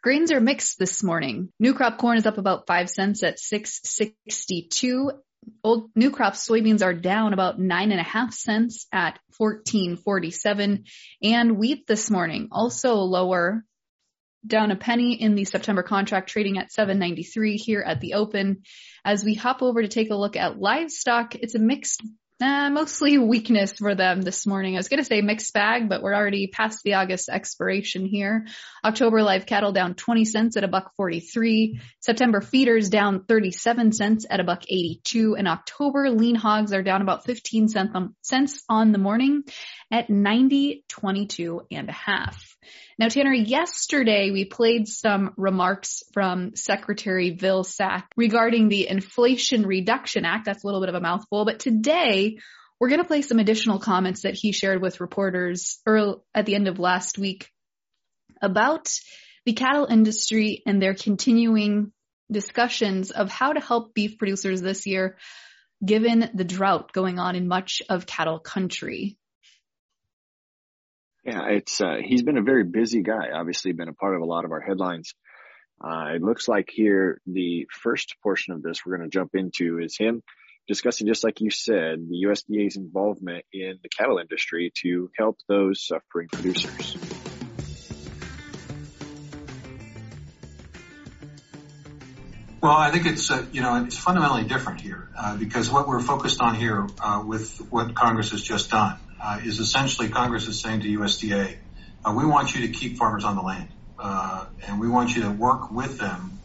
grains 0.04 0.30
are 0.30 0.40
mixed 0.40 0.78
this 0.78 1.02
morning. 1.02 1.48
New 1.58 1.72
crop 1.72 1.96
corn 1.96 2.18
is 2.18 2.26
up 2.26 2.36
about 2.36 2.66
five 2.66 2.90
cents 2.90 3.22
at 3.22 3.38
662 3.38 5.12
old 5.62 5.90
new 5.96 6.10
crop 6.10 6.34
soybeans 6.34 6.82
are 6.82 6.92
down 6.92 7.32
about 7.32 7.58
nine 7.58 7.90
and 7.90 8.00
a 8.00 8.04
half 8.04 8.34
cents 8.34 8.86
at 8.92 9.18
1447 9.38 10.84
and 11.22 11.56
wheat 11.56 11.86
this 11.86 12.10
morning 12.10 12.48
also 12.52 12.96
lower 12.96 13.64
down 14.46 14.70
a 14.70 14.76
penny 14.76 15.14
in 15.14 15.34
the 15.34 15.44
September 15.46 15.82
contract 15.82 16.28
trading 16.28 16.58
at 16.58 16.70
793 16.70 17.56
here 17.56 17.80
at 17.80 18.00
the 18.00 18.14
open. 18.14 18.62
As 19.06 19.24
we 19.24 19.34
hop 19.34 19.62
over 19.62 19.80
to 19.80 19.88
take 19.88 20.10
a 20.10 20.16
look 20.16 20.36
at 20.36 20.60
livestock, 20.60 21.34
it's 21.34 21.54
a 21.54 21.58
mixed 21.58 22.02
Uh, 22.44 22.68
mostly 22.68 23.16
weakness 23.16 23.72
for 23.78 23.94
them 23.94 24.20
this 24.20 24.46
morning. 24.46 24.74
I 24.74 24.76
was 24.76 24.88
going 24.88 24.98
to 24.98 25.04
say 25.04 25.22
mixed 25.22 25.54
bag, 25.54 25.88
but 25.88 26.02
we're 26.02 26.14
already 26.14 26.46
past 26.46 26.82
the 26.84 26.92
August 26.92 27.30
expiration 27.30 28.04
here. 28.04 28.46
October 28.84 29.22
live 29.22 29.46
cattle 29.46 29.72
down 29.72 29.94
20 29.94 30.26
cents 30.26 30.56
at 30.58 30.62
a 30.62 30.68
buck 30.68 30.92
43. 30.98 31.80
September 32.00 32.42
feeders 32.42 32.90
down 32.90 33.24
37 33.24 33.92
cents 33.92 34.26
at 34.28 34.40
a 34.40 34.44
buck 34.44 34.62
82. 34.68 35.36
And 35.36 35.48
October 35.48 36.10
lean 36.10 36.34
hogs 36.34 36.74
are 36.74 36.82
down 36.82 37.00
about 37.00 37.24
15 37.24 37.68
cents 38.20 38.62
on 38.68 38.92
the 38.92 38.98
morning 38.98 39.44
at 39.90 40.10
90, 40.10 40.84
22 40.90 41.62
and 41.70 41.88
a 41.88 41.92
half. 41.92 42.53
Now, 42.98 43.08
Tanner, 43.08 43.32
yesterday 43.32 44.30
we 44.30 44.44
played 44.44 44.88
some 44.88 45.32
remarks 45.36 46.02
from 46.12 46.56
Secretary 46.56 47.36
Vilsack 47.36 48.04
regarding 48.16 48.68
the 48.68 48.88
Inflation 48.88 49.66
Reduction 49.66 50.24
Act. 50.24 50.44
That's 50.44 50.62
a 50.62 50.66
little 50.66 50.80
bit 50.80 50.88
of 50.88 50.94
a 50.94 51.00
mouthful, 51.00 51.44
but 51.44 51.60
today 51.60 52.38
we're 52.78 52.88
going 52.88 53.00
to 53.00 53.06
play 53.06 53.22
some 53.22 53.38
additional 53.38 53.78
comments 53.78 54.22
that 54.22 54.34
he 54.34 54.52
shared 54.52 54.82
with 54.82 55.00
reporters 55.00 55.80
early, 55.86 56.16
at 56.34 56.46
the 56.46 56.54
end 56.54 56.68
of 56.68 56.78
last 56.78 57.18
week 57.18 57.50
about 58.42 58.92
the 59.46 59.52
cattle 59.52 59.86
industry 59.86 60.62
and 60.66 60.80
their 60.80 60.94
continuing 60.94 61.92
discussions 62.30 63.10
of 63.10 63.30
how 63.30 63.52
to 63.52 63.60
help 63.60 63.94
beef 63.94 64.18
producers 64.18 64.60
this 64.60 64.86
year, 64.86 65.16
given 65.84 66.30
the 66.34 66.44
drought 66.44 66.92
going 66.92 67.18
on 67.18 67.36
in 67.36 67.48
much 67.48 67.82
of 67.88 68.06
cattle 68.06 68.38
country. 68.38 69.18
Yeah, 71.24 71.46
it's 71.48 71.80
uh, 71.80 71.96
he's 72.04 72.22
been 72.22 72.36
a 72.36 72.42
very 72.42 72.64
busy 72.64 73.02
guy. 73.02 73.30
Obviously, 73.34 73.72
been 73.72 73.88
a 73.88 73.94
part 73.94 74.14
of 74.14 74.20
a 74.20 74.26
lot 74.26 74.44
of 74.44 74.52
our 74.52 74.60
headlines. 74.60 75.14
Uh, 75.82 76.12
it 76.14 76.22
looks 76.22 76.48
like 76.48 76.68
here 76.70 77.20
the 77.26 77.66
first 77.70 78.16
portion 78.22 78.52
of 78.52 78.62
this 78.62 78.84
we're 78.84 78.96
going 78.96 79.08
to 79.08 79.12
jump 79.12 79.30
into 79.34 79.78
is 79.78 79.96
him 79.96 80.22
discussing, 80.68 81.06
just 81.06 81.24
like 81.24 81.40
you 81.40 81.50
said, 81.50 81.98
the 82.08 82.26
USDA's 82.26 82.76
involvement 82.76 83.44
in 83.52 83.78
the 83.82 83.88
cattle 83.88 84.18
industry 84.18 84.72
to 84.82 85.10
help 85.16 85.38
those 85.48 85.86
suffering 85.86 86.28
producers. 86.30 86.96
Well, 92.60 92.72
I 92.72 92.90
think 92.90 93.06
it's 93.06 93.30
uh, 93.30 93.46
you 93.50 93.62
know 93.62 93.82
it's 93.84 93.96
fundamentally 93.96 94.44
different 94.44 94.82
here 94.82 95.08
uh, 95.16 95.38
because 95.38 95.70
what 95.70 95.88
we're 95.88 96.00
focused 96.00 96.42
on 96.42 96.54
here 96.54 96.86
uh, 97.02 97.22
with 97.26 97.56
what 97.70 97.94
Congress 97.94 98.30
has 98.32 98.42
just 98.42 98.70
done 98.70 98.98
uh, 99.24 99.40
is 99.42 99.58
essentially 99.58 100.10
Congress 100.10 100.46
is 100.48 100.60
saying 100.60 100.80
to 100.80 100.88
USDA, 100.98 101.56
uh, 102.04 102.12
we 102.14 102.26
want 102.26 102.54
you 102.54 102.66
to 102.66 102.72
keep 102.72 102.98
farmers 102.98 103.24
on 103.24 103.36
the 103.36 103.42
land, 103.42 103.68
uh, 103.98 104.44
and 104.68 104.78
we 104.78 104.88
want 104.88 105.16
you 105.16 105.22
to 105.22 105.30
work 105.30 105.70
with 105.70 105.98
them 105.98 106.38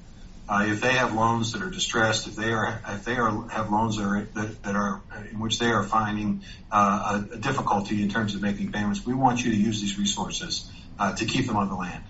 uh, 0.48 0.64
if 0.66 0.80
they 0.80 0.94
have 0.94 1.14
loans 1.14 1.52
that 1.52 1.62
are 1.62 1.70
distressed, 1.70 2.28
if 2.28 2.36
they 2.36 2.52
are 2.52 2.82
if 2.88 3.04
they 3.04 3.18
are 3.18 3.48
have 3.50 3.70
loans 3.70 3.98
that 3.98 4.04
are 4.04 4.22
that, 4.34 4.64
that 4.64 4.76
are 4.76 5.02
in 5.30 5.40
which 5.40 5.60
they 5.60 5.68
are 5.68 5.84
finding 5.84 6.42
uh, 6.72 7.22
a, 7.32 7.36
a, 7.36 7.38
difficulty 7.38 8.02
in 8.02 8.10
terms 8.10 8.34
of 8.34 8.42
making 8.42 8.72
payments, 8.72 9.06
we 9.06 9.14
want 9.14 9.44
you 9.44 9.52
to 9.52 9.58
use 9.58 9.82
these 9.82 10.00
resources 10.00 10.72
uh, 10.98 11.14
to 11.14 11.26
keep 11.26 11.48
them 11.48 11.58
on 11.58 11.68
the 11.68 11.76
land. 11.76 12.04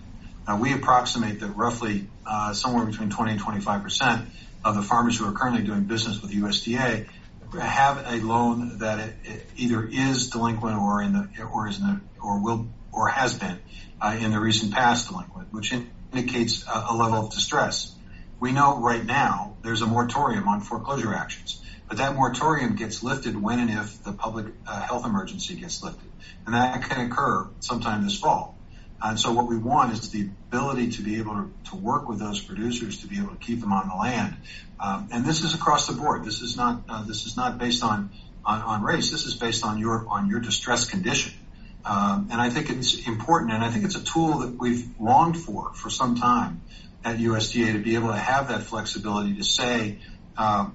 we 0.62 0.74
approximate 0.74 1.40
that 1.40 1.50
roughly 1.50 2.08
somewhere 2.54 2.86
between 2.86 3.10
20 3.10 3.32
and 3.32 3.42
25 3.42 3.84
percent 3.84 4.30
of 4.64 4.76
the 4.76 4.84
farmers 4.84 5.18
who 5.18 5.26
are 5.26 5.34
currently 5.34 5.64
doing 5.64 5.86
business 5.86 6.22
with 6.22 6.32
USDA 6.32 7.08
have 7.58 8.06
a 8.06 8.24
loan 8.26 8.80
that 8.80 9.00
it, 9.00 9.16
it 9.24 9.46
either 9.58 9.84
is 9.86 10.30
delinquent 10.30 10.78
or 10.78 11.02
in 11.02 11.14
the 11.14 11.44
or 11.44 11.68
is 11.68 11.80
in 11.80 11.88
the, 11.88 12.02
or 12.22 12.40
will 12.44 12.68
or 12.92 13.08
has 13.08 13.38
been 13.38 13.60
uh, 14.02 14.18
in 14.20 14.32
the 14.32 14.40
recent 14.40 14.74
past 14.74 15.10
delinquent, 15.10 15.52
which 15.52 15.74
indicates 15.74 16.66
a, 16.68 16.88
a, 16.90 16.96
level 16.96 17.26
of 17.26 17.34
distress. 17.34 17.96
We 18.40 18.52
know 18.52 18.80
right 18.80 19.04
now 19.04 19.58
there's 19.64 19.82
a 19.82 19.88
moratorium 19.88 20.48
on 20.48 20.62
foreclosure 20.62 21.14
actions, 21.14 21.62
but 21.88 21.98
that 21.98 22.16
moratorium 22.16 22.76
gets 22.76 23.04
lifted 23.04 23.42
when 23.42 23.60
and 23.60 23.70
if 23.70 24.04
the 24.04 24.14
public 24.14 24.48
uh, 24.68 24.82
health 24.82 25.06
emergency 25.06 25.56
gets 25.56 25.84
lifted, 25.84 26.10
and 26.46 26.56
that 26.56 26.84
can 26.84 27.12
occur 27.12 27.48
sometime 27.60 28.04
this 28.04 28.18
fall. 28.18 28.59
And 29.02 29.20
so 29.20 29.32
what 29.32 29.48
we 29.48 29.58
want 29.58 29.94
is 29.94 30.10
the 30.10 30.30
ability 30.52 30.92
to 30.92 31.02
be 31.02 31.20
able 31.20 31.34
to, 31.34 31.54
to 31.70 31.76
work 31.76 32.10
with 32.10 32.20
those 32.20 32.42
producers 32.42 33.02
to 33.02 33.08
be 33.08 33.18
able 33.18 33.30
to 33.30 33.38
keep 33.38 33.62
them 33.62 33.72
on 33.72 33.88
the 33.88 33.96
land. 33.96 34.36
Um, 34.80 35.10
and 35.12 35.26
this 35.26 35.44
is 35.44 35.54
across 35.54 35.88
the 35.88 35.94
board. 35.94 36.26
This 36.26 36.42
is 36.42 36.58
not 36.58 36.84
uh, 36.90 37.04
this 37.04 37.26
is 37.26 37.38
not 37.38 37.58
based 37.58 37.84
on, 37.84 38.12
on, 38.46 38.62
on 38.62 38.84
race. 38.84 39.12
This 39.12 39.26
is 39.26 39.36
based 39.36 39.64
on 39.64 39.78
your 39.78 40.06
on 40.10 40.28
your 40.30 40.40
distress 40.40 40.90
condition. 40.90 41.34
Um, 41.86 42.28
and 42.32 42.42
I 42.42 42.50
think 42.50 42.70
it's 42.70 43.08
important, 43.08 43.54
and 43.54 43.64
I 43.64 43.70
think 43.70 43.86
it's 43.86 43.96
a 43.96 44.04
tool 44.04 44.40
that 44.40 44.58
we've 44.60 44.86
longed 45.00 45.38
for 45.38 45.74
for 45.74 45.90
some 45.90 46.16
time 46.16 46.62
at 47.04 47.18
USDA 47.18 47.74
to 47.74 47.80
be 47.80 47.96
able 47.96 48.10
to 48.10 48.18
have 48.18 48.50
that 48.50 48.64
flexibility 48.64 49.36
to 49.36 49.44
say, 49.44 50.00
uh, 50.38 50.70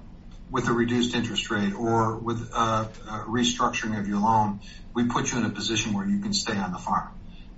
with 0.49 0.67
a 0.67 0.73
reduced 0.73 1.15
interest 1.15 1.51
rate 1.51 1.73
or 1.73 2.15
with 2.15 2.49
uh, 2.53 2.85
restructuring 3.27 3.99
of 3.99 4.07
your 4.07 4.19
loan, 4.19 4.59
we 4.93 5.07
put 5.07 5.31
you 5.31 5.37
in 5.37 5.45
a 5.45 5.49
position 5.49 5.93
where 5.93 6.07
you 6.07 6.19
can 6.19 6.33
stay 6.33 6.57
on 6.57 6.71
the 6.71 6.79
farm. 6.79 7.09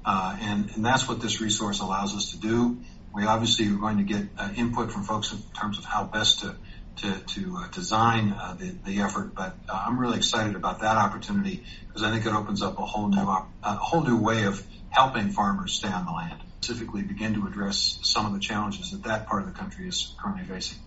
Uh, 0.09 0.37
and, 0.39 0.69
and 0.73 0.85
that's 0.85 1.05
what 1.05 1.19
this 1.19 1.41
resource 1.41 1.81
allows 1.81 2.15
us 2.15 2.31
to 2.31 2.37
do. 2.37 2.77
We 3.13 3.25
obviously 3.25 3.67
are 3.67 3.75
going 3.75 3.97
to 3.97 4.03
get 4.03 4.23
uh, 4.37 4.49
input 4.55 4.89
from 4.89 5.03
folks 5.03 5.33
in 5.33 5.39
terms 5.59 5.77
of 5.77 5.83
how 5.83 6.05
best 6.05 6.39
to 6.39 6.55
to, 6.97 7.19
to 7.19 7.57
uh, 7.57 7.67
design 7.67 8.31
uh, 8.31 8.55
the, 8.57 8.75
the 8.85 9.01
effort, 9.01 9.35
but 9.35 9.55
uh, 9.69 9.83
I'm 9.85 9.99
really 9.99 10.17
excited 10.17 10.55
about 10.55 10.79
that 10.79 10.97
opportunity 10.97 11.63
because 11.87 12.01
I 12.01 12.09
think 12.09 12.25
it 12.25 12.33
opens 12.33 12.63
up 12.63 12.79
a 12.79 12.85
whole 12.85 13.07
new 13.07 13.19
op- 13.19 13.51
a 13.61 13.73
whole 13.73 14.01
new 14.01 14.17
way 14.17 14.45
of 14.45 14.65
helping 14.89 15.29
farmers 15.29 15.73
stay 15.73 15.89
on 15.89 16.05
the 16.05 16.11
land, 16.11 16.41
specifically 16.61 17.03
begin 17.03 17.35
to 17.35 17.45
address 17.45 17.99
some 18.01 18.25
of 18.25 18.33
the 18.33 18.39
challenges 18.39 18.89
that 18.91 19.03
that 19.03 19.27
part 19.27 19.43
of 19.43 19.53
the 19.53 19.59
country 19.59 19.87
is 19.87 20.15
currently 20.19 20.45
facing. 20.45 20.79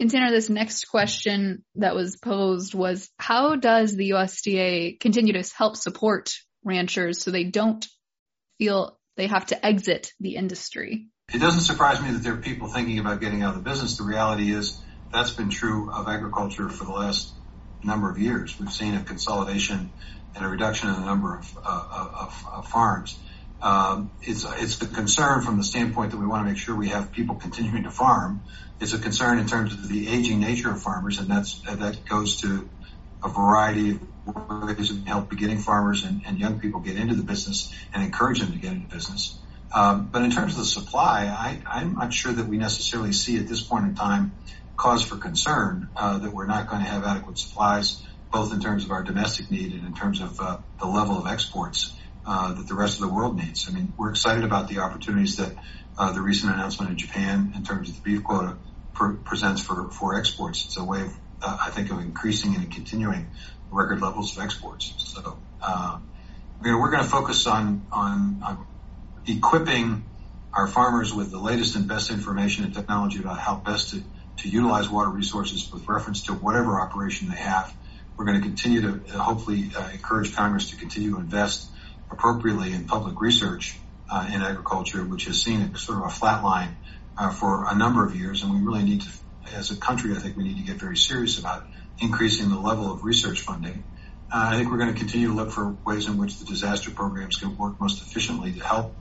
And 0.00 0.10
Tanner, 0.10 0.30
this 0.30 0.50
next 0.50 0.84
question 0.84 1.64
that 1.76 1.94
was 1.94 2.16
posed 2.16 2.74
was, 2.74 3.08
how 3.18 3.56
does 3.56 3.96
the 3.96 4.10
USDA 4.10 5.00
continue 5.00 5.32
to 5.32 5.50
help 5.56 5.76
support 5.76 6.30
ranchers 6.62 7.22
so 7.22 7.30
they 7.30 7.44
don't 7.44 7.86
feel 8.58 8.98
they 9.16 9.26
have 9.26 9.46
to 9.46 9.66
exit 9.66 10.12
the 10.20 10.36
industry. 10.36 11.08
It 11.32 11.40
doesn't 11.40 11.60
surprise 11.60 12.00
me 12.00 12.12
that 12.12 12.22
there 12.22 12.34
are 12.34 12.38
people 12.38 12.68
thinking 12.68 12.98
about 12.98 13.20
getting 13.20 13.42
out 13.42 13.56
of 13.56 13.62
the 13.62 13.70
business. 13.70 13.96
The 13.96 14.04
reality 14.04 14.52
is 14.52 14.82
that's 15.12 15.30
been 15.30 15.50
true 15.50 15.90
of 15.92 16.08
agriculture 16.08 16.68
for 16.68 16.84
the 16.84 16.92
last 16.92 17.34
number 17.82 18.10
of 18.10 18.18
years. 18.18 18.58
We've 18.58 18.72
seen 18.72 18.94
a 18.94 19.02
consolidation 19.02 19.92
and 20.34 20.44
a 20.44 20.48
reduction 20.48 20.88
in 20.88 20.94
the 20.94 21.06
number 21.06 21.36
of, 21.36 21.58
uh, 21.64 22.08
of, 22.20 22.44
of 22.52 22.68
farms. 22.68 23.18
Um, 23.60 24.12
it's 24.22 24.44
it's 24.44 24.80
a 24.82 24.86
concern 24.86 25.42
from 25.42 25.56
the 25.56 25.64
standpoint 25.64 26.12
that 26.12 26.18
we 26.18 26.26
want 26.26 26.46
to 26.46 26.52
make 26.52 26.60
sure 26.60 26.76
we 26.76 26.90
have 26.90 27.10
people 27.10 27.34
continuing 27.34 27.84
to 27.84 27.90
farm. 27.90 28.44
It's 28.80 28.92
a 28.92 28.98
concern 28.98 29.38
in 29.40 29.46
terms 29.46 29.72
of 29.72 29.88
the 29.88 30.08
aging 30.08 30.38
nature 30.40 30.70
of 30.70 30.80
farmers, 30.80 31.18
and 31.18 31.28
that's 31.28 31.60
that 31.62 32.04
goes 32.08 32.40
to 32.42 32.70
a 33.22 33.28
variety 33.28 33.90
of 33.90 34.00
ways 34.32 34.90
of 34.90 35.06
help 35.06 35.28
beginning 35.28 35.58
farmers 35.58 36.04
and, 36.04 36.22
and, 36.26 36.38
young 36.38 36.60
people 36.60 36.80
get 36.80 36.96
into 36.96 37.14
the 37.14 37.22
business 37.22 37.74
and 37.94 38.02
encourage 38.02 38.40
them 38.40 38.52
to 38.52 38.58
get 38.58 38.72
into 38.72 38.88
business. 38.88 39.38
Um, 39.74 40.08
but 40.10 40.22
in 40.22 40.30
terms 40.30 40.52
of 40.52 40.58
the 40.58 40.64
supply, 40.64 41.26
I, 41.26 41.80
am 41.80 41.94
not 41.94 42.12
sure 42.12 42.32
that 42.32 42.46
we 42.46 42.56
necessarily 42.56 43.12
see 43.12 43.38
at 43.38 43.48
this 43.48 43.62
point 43.62 43.86
in 43.86 43.94
time 43.94 44.32
cause 44.76 45.02
for 45.02 45.16
concern 45.16 45.88
uh, 45.96 46.18
that 46.18 46.32
we're 46.32 46.46
not 46.46 46.68
going 46.68 46.82
to 46.82 46.88
have 46.88 47.04
adequate 47.04 47.38
supplies, 47.38 48.02
both 48.32 48.52
in 48.52 48.60
terms 48.60 48.84
of 48.84 48.90
our 48.90 49.02
domestic 49.02 49.50
need 49.50 49.72
and 49.72 49.86
in 49.86 49.94
terms 49.94 50.20
of 50.20 50.40
uh, 50.40 50.58
the 50.78 50.86
level 50.86 51.18
of 51.18 51.26
exports 51.26 51.94
uh, 52.26 52.52
that 52.54 52.68
the 52.68 52.74
rest 52.74 53.00
of 53.00 53.08
the 53.08 53.12
world 53.12 53.36
needs. 53.36 53.68
I 53.68 53.72
mean, 53.72 53.92
we're 53.96 54.10
excited 54.10 54.44
about 54.44 54.68
the 54.68 54.78
opportunities 54.78 55.36
that 55.36 55.54
uh, 55.98 56.12
the 56.12 56.20
recent 56.20 56.52
announcement 56.52 56.90
in 56.92 56.96
Japan 56.96 57.52
in 57.56 57.64
terms 57.64 57.88
of 57.88 57.96
the 57.96 58.02
beef 58.02 58.22
quota 58.22 58.56
presents 58.92 59.62
for, 59.62 59.90
for 59.90 60.18
exports. 60.18 60.64
It's 60.64 60.76
a 60.76 60.84
way 60.84 61.02
of, 61.02 61.12
uh, 61.42 61.58
I 61.60 61.70
think, 61.70 61.90
of 61.90 62.00
increasing 62.00 62.54
and 62.54 62.72
continuing 62.72 63.26
record 63.70 64.00
levels 64.00 64.36
of 64.36 64.42
exports. 64.42 64.94
So, 64.98 65.38
uh, 65.60 65.98
we're 66.60 66.90
going 66.90 67.02
to 67.02 67.08
focus 67.08 67.46
on, 67.46 67.86
on, 67.92 68.42
on 68.44 68.66
equipping 69.26 70.04
our 70.52 70.66
farmers 70.66 71.12
with 71.12 71.30
the 71.30 71.38
latest 71.38 71.76
and 71.76 71.86
best 71.86 72.10
information 72.10 72.64
and 72.64 72.74
technology 72.74 73.18
about 73.20 73.38
how 73.38 73.54
best 73.54 73.90
to, 73.90 74.02
to 74.38 74.48
utilize 74.48 74.88
water 74.88 75.10
resources 75.10 75.70
with 75.72 75.88
reference 75.88 76.22
to 76.24 76.32
whatever 76.32 76.80
operation 76.80 77.28
they 77.28 77.36
have. 77.36 77.72
We're 78.16 78.24
going 78.24 78.40
to 78.40 78.46
continue 78.46 78.80
to 78.82 78.88
uh, 79.14 79.18
hopefully 79.18 79.70
uh, 79.76 79.90
encourage 79.92 80.34
Congress 80.34 80.70
to 80.70 80.76
continue 80.76 81.12
to 81.12 81.20
invest 81.20 81.70
appropriately 82.10 82.72
in 82.72 82.86
public 82.86 83.20
research 83.20 83.76
uh, 84.10 84.28
in 84.32 84.42
agriculture, 84.42 85.04
which 85.04 85.26
has 85.26 85.40
seen 85.40 85.60
a, 85.60 85.78
sort 85.78 85.98
of 85.98 86.06
a 86.06 86.10
flat 86.10 86.42
line 86.42 86.76
uh, 87.16 87.30
for 87.30 87.66
a 87.68 87.76
number 87.76 88.04
of 88.04 88.16
years. 88.16 88.42
And 88.42 88.52
we 88.52 88.60
really 88.60 88.82
need 88.82 89.02
to, 89.02 89.08
as 89.54 89.70
a 89.70 89.76
country, 89.76 90.12
I 90.12 90.18
think 90.18 90.36
we 90.36 90.44
need 90.44 90.58
to 90.58 90.62
get 90.62 90.76
very 90.76 90.96
serious 90.96 91.38
about 91.38 91.64
increasing 92.00 92.48
the 92.48 92.58
level 92.58 92.92
of 92.92 93.04
research 93.04 93.40
funding. 93.40 93.84
Uh, 94.32 94.50
I 94.52 94.56
think 94.56 94.70
we're 94.70 94.78
going 94.78 94.92
to 94.92 94.98
continue 94.98 95.28
to 95.28 95.34
look 95.34 95.50
for 95.50 95.76
ways 95.86 96.06
in 96.06 96.18
which 96.18 96.38
the 96.38 96.44
disaster 96.44 96.90
programs 96.90 97.36
can 97.36 97.56
work 97.56 97.80
most 97.80 98.02
efficiently 98.02 98.52
to 98.52 98.64
help. 98.64 98.94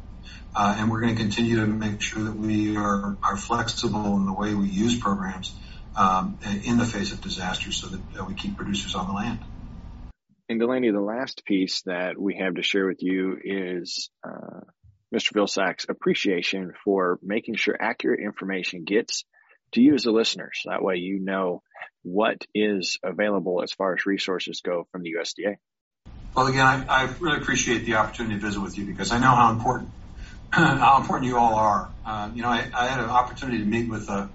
Uh, 0.56 0.76
and 0.80 0.90
we're 0.90 1.02
going 1.02 1.16
to 1.16 1.22
continue 1.22 1.58
to 1.58 1.68
make 1.68 2.02
sure 2.02 2.24
that 2.24 2.36
we 2.36 2.78
are, 2.78 3.18
are 3.22 3.38
flexible 3.38 4.16
in 4.16 4.26
the 4.26 4.34
way 4.34 4.54
we 4.56 4.68
use 4.68 4.98
programs 4.98 5.54
um, 5.96 6.38
in 6.64 6.78
the 6.78 6.86
face 6.86 7.12
of 7.12 7.22
disasters 7.22 7.76
so 7.76 7.88
that 7.88 8.02
uh, 8.20 8.26
we 8.26 8.34
keep 8.34 8.56
producers 8.56 8.96
on 8.96 9.08
the 9.08 9.14
land. 9.14 9.40
And 10.50 10.60
Delaney, 10.60 10.92
the 10.92 11.02
last 11.02 11.44
piece 11.46 11.82
that 11.84 12.18
we 12.18 12.38
have 12.38 12.56
to 12.56 12.64
share 12.64 12.88
with 12.88 13.02
you 13.02 13.38
is 13.44 14.10
uh, 14.26 14.62
Mr. 15.14 15.34
Vilsack's 15.34 15.86
appreciation 15.90 16.72
for 16.84 17.20
making 17.22 17.56
sure 17.56 17.76
accurate 17.80 18.22
information 18.22 18.86
gets 18.86 19.26
to 19.74 19.82
you 19.82 19.94
as 19.94 20.04
the 20.04 20.12
listeners. 20.12 20.62
That 20.66 20.84
way 20.84 20.98
you 20.98 21.20
know, 21.20 21.62
what 22.04 22.46
is 22.54 23.00
available 23.04 23.62
as 23.62 23.72
far 23.74 23.94
as 23.94 24.06
resources 24.06 24.62
go 24.62 24.88
from 24.92 25.04
the 25.04 25.16
USDA. 25.20 25.58
Well, 26.36 26.48
again, 26.48 26.66
I, 26.66 26.86
I 26.88 27.10
really 27.20 27.38
appreciate 27.38 27.86
the 27.86 27.96
opportunity 27.96 28.36
to 28.36 28.46
visit 28.46 28.62
with 28.62 28.78
you 28.78 28.86
because 28.86 29.12
I 29.12 29.20
know 29.20 29.32
how 29.32 29.52
important 29.52 29.90
how 30.52 31.00
important 31.02 31.28
you 31.28 31.38
all 31.38 31.56
are. 31.56 31.90
Uh, 32.06 32.30
you 32.34 32.42
know, 32.42 32.48
I, 32.48 32.70
I, 32.74 32.88
had 32.88 33.00
an 33.02 33.10
opportunity 33.10 33.58
to 33.60 33.66
meet 33.66 33.90
with 33.90 34.08
a, 34.08 34.30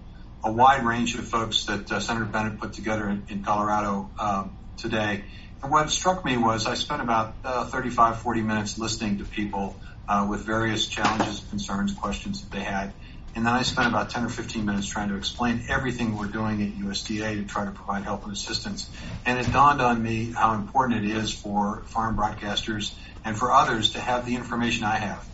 a 0.45 0.53
wide 0.53 0.85
range 0.85 1.15
of 1.15 1.27
folks 1.27 1.65
that 1.67 1.91
uh, 1.91 2.01
Senator 2.01 2.27
Bennet 2.27 2.61
put 2.61 2.75
together 2.75 3.09
in, 3.09 3.23
in 3.31 3.43
Colorado 3.43 4.11
um, 4.19 4.57
today. 4.77 5.25
And 5.63 5.73
what 5.73 5.91
struck 5.91 6.23
me 6.25 6.37
was 6.37 6.67
I 6.67 6.75
spent 6.75 7.01
about 7.01 7.35
uh, 7.45 7.67
35, 7.67 8.21
40 8.21 8.43
minutes 8.43 8.79
listening 8.79 9.19
to 9.19 9.25
people 9.25 9.77
uh, 10.07 10.27
with 10.29 10.41
various 10.41 10.87
challenges, 10.87 11.41
concerns, 11.49 11.93
questions 11.95 12.43
that 12.43 12.51
they 12.51 12.65
had. 12.65 12.93
And 13.35 13.47
then 13.47 13.55
I 13.55 13.63
spent 13.63 13.89
about 13.89 14.11
10 14.11 14.25
or 14.25 14.29
15 14.29 14.65
minutes 14.65 14.87
trying 14.89 15.09
to 15.09 15.17
explain 15.17 15.65
everything 15.69 16.17
we're 16.17 16.27
doing 16.27 16.63
at 16.63 16.75
USDA 16.75 17.37
to 17.37 17.45
try 17.45 17.65
to 17.65 17.71
provide 17.71 18.05
help 18.05 18.25
and 18.25 18.33
assistance. 18.33 18.91
And 19.25 19.39
it 19.39 19.51
dawned 19.53 19.81
on 19.81 20.03
me 20.03 20.33
how 20.33 20.55
important 20.55 21.05
it 21.05 21.11
is 21.11 21.33
for 21.33 21.83
farm 21.87 22.17
broadcasters 22.17 22.95
and 23.25 23.37
for 23.37 23.51
others 23.51 23.93
to 23.93 24.01
have 24.01 24.27
the 24.27 24.35
information 24.35 24.85
I 24.85 24.97
have. 24.97 25.29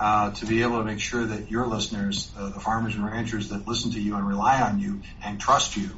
Uh, 0.00 0.32
to 0.32 0.46
be 0.46 0.62
able 0.62 0.78
to 0.78 0.84
make 0.84 0.98
sure 0.98 1.24
that 1.24 1.48
your 1.52 1.68
listeners, 1.68 2.32
uh, 2.36 2.48
the 2.50 2.58
farmers 2.58 2.96
and 2.96 3.06
ranchers 3.06 3.50
that 3.50 3.68
listen 3.68 3.92
to 3.92 4.00
you 4.00 4.16
and 4.16 4.26
rely 4.26 4.60
on 4.60 4.80
you 4.80 5.00
and 5.24 5.40
trust 5.40 5.76
you, 5.76 5.88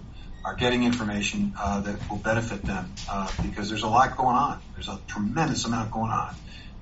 are 0.45 0.55
getting 0.55 0.85
information 0.85 1.55
uh, 1.59 1.81
that 1.81 2.09
will 2.09 2.19
benefit 2.19 2.62
them 2.64 2.92
uh, 3.11 3.29
because 3.42 3.69
there's 3.69 3.83
a 3.83 3.88
lot 3.88 4.16
going 4.16 4.37
on. 4.37 4.61
There's 4.75 4.87
a 4.88 5.01
tremendous 5.09 5.64
amount 5.64 5.90
going 5.90 6.12
on, 6.12 6.35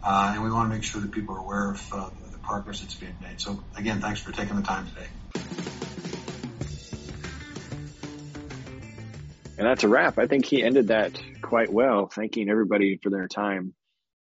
uh, 0.02 0.32
and 0.34 0.42
we 0.42 0.50
want 0.50 0.70
to 0.70 0.74
make 0.74 0.84
sure 0.84 1.00
that 1.00 1.12
people 1.12 1.36
are 1.36 1.38
aware 1.38 1.70
of 1.70 1.88
the 1.88 2.23
progress 2.44 2.80
that's 2.80 2.94
being 2.94 3.16
made. 3.20 3.40
So 3.40 3.62
again, 3.76 4.00
thanks 4.00 4.20
for 4.20 4.32
taking 4.32 4.56
the 4.56 4.62
time 4.62 4.86
today. 4.88 5.06
And 9.56 9.66
that's 9.66 9.84
a 9.84 9.88
wrap. 9.88 10.18
I 10.18 10.26
think 10.26 10.46
he 10.46 10.62
ended 10.62 10.88
that 10.88 11.20
quite 11.40 11.72
well, 11.72 12.06
thanking 12.06 12.50
everybody 12.50 12.98
for 13.02 13.10
their 13.10 13.28
time. 13.28 13.74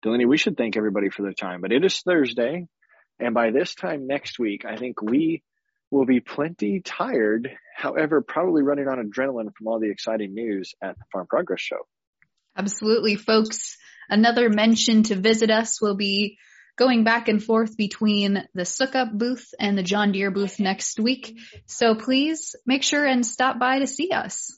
Delaney, 0.03 0.25
we 0.25 0.37
should 0.37 0.57
thank 0.57 0.77
everybody 0.77 1.09
for 1.09 1.23
their 1.23 1.33
time, 1.33 1.61
but 1.61 1.71
it 1.71 1.83
is 1.83 1.99
Thursday. 2.01 2.67
And 3.19 3.33
by 3.33 3.51
this 3.51 3.73
time 3.73 4.05
next 4.05 4.37
week, 4.37 4.63
I 4.65 4.75
think 4.75 5.01
we 5.01 5.41
will 5.89 6.05
be 6.05 6.19
plenty 6.19 6.81
tired. 6.81 7.49
However, 7.75 8.21
probably 8.21 8.63
running 8.63 8.87
on 8.87 8.97
adrenaline 8.97 9.53
from 9.55 9.67
all 9.67 9.79
the 9.79 9.89
exciting 9.89 10.33
news 10.33 10.73
at 10.83 10.97
the 10.97 11.05
Farm 11.11 11.25
Progress 11.27 11.61
Show. 11.61 11.87
Absolutely, 12.55 13.15
folks. 13.15 13.77
Another 14.09 14.49
mention 14.49 15.03
to 15.03 15.15
visit 15.15 15.49
us 15.49 15.81
will 15.81 15.95
be 15.95 16.37
going 16.75 17.03
back 17.03 17.27
and 17.27 17.43
forth 17.43 17.77
between 17.77 18.43
the 18.53 18.63
Sukup 18.63 19.11
booth 19.11 19.53
and 19.59 19.77
the 19.77 19.83
John 19.83 20.11
Deere 20.11 20.31
booth 20.31 20.59
next 20.59 20.99
week. 20.99 21.37
So 21.65 21.95
please 21.95 22.55
make 22.65 22.83
sure 22.83 23.05
and 23.05 23.25
stop 23.25 23.59
by 23.59 23.79
to 23.79 23.87
see 23.87 24.11
us. 24.11 24.57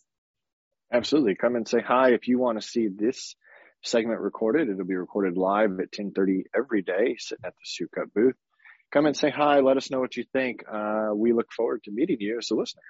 Absolutely. 0.92 1.36
Come 1.36 1.56
and 1.56 1.68
say 1.68 1.82
hi 1.86 2.14
if 2.14 2.28
you 2.28 2.40
want 2.40 2.62
to 2.62 2.68
see 2.68 2.88
this 2.88 3.36
segment 3.82 4.20
recorded. 4.22 4.70
It'll 4.70 4.86
be 4.86 4.96
recorded 4.96 5.38
live 5.38 5.72
at 5.72 5.98
1030 5.98 6.46
every 6.56 6.82
day, 6.82 7.16
sitting 7.20 7.46
at 7.46 7.54
the 7.54 7.86
Sukup 7.86 8.14
booth. 8.14 8.36
Come 8.92 9.06
and 9.08 9.18
say 9.18 9.30
hi. 9.30 9.60
Let 9.60 9.78
us 9.78 9.92
know 9.92 10.00
what 10.00 10.16
you 10.16 10.24
think. 10.32 10.64
Uh, 10.72 11.10
we 11.14 11.34
look 11.34 11.52
forward 11.52 11.84
to 11.84 11.92
meeting 11.92 12.18
you 12.20 12.38
as 12.38 12.52
a 12.52 12.56
listener. 12.56 12.84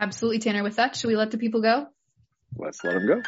Absolutely, 0.00 0.40
Tanner. 0.40 0.62
With 0.62 0.76
that, 0.76 0.96
should 0.96 1.08
we 1.08 1.16
let 1.16 1.30
the 1.30 1.38
people 1.38 1.62
go? 1.62 1.86
Let's 2.56 2.82
let 2.82 2.94
them 2.94 3.06
go. 3.06 3.22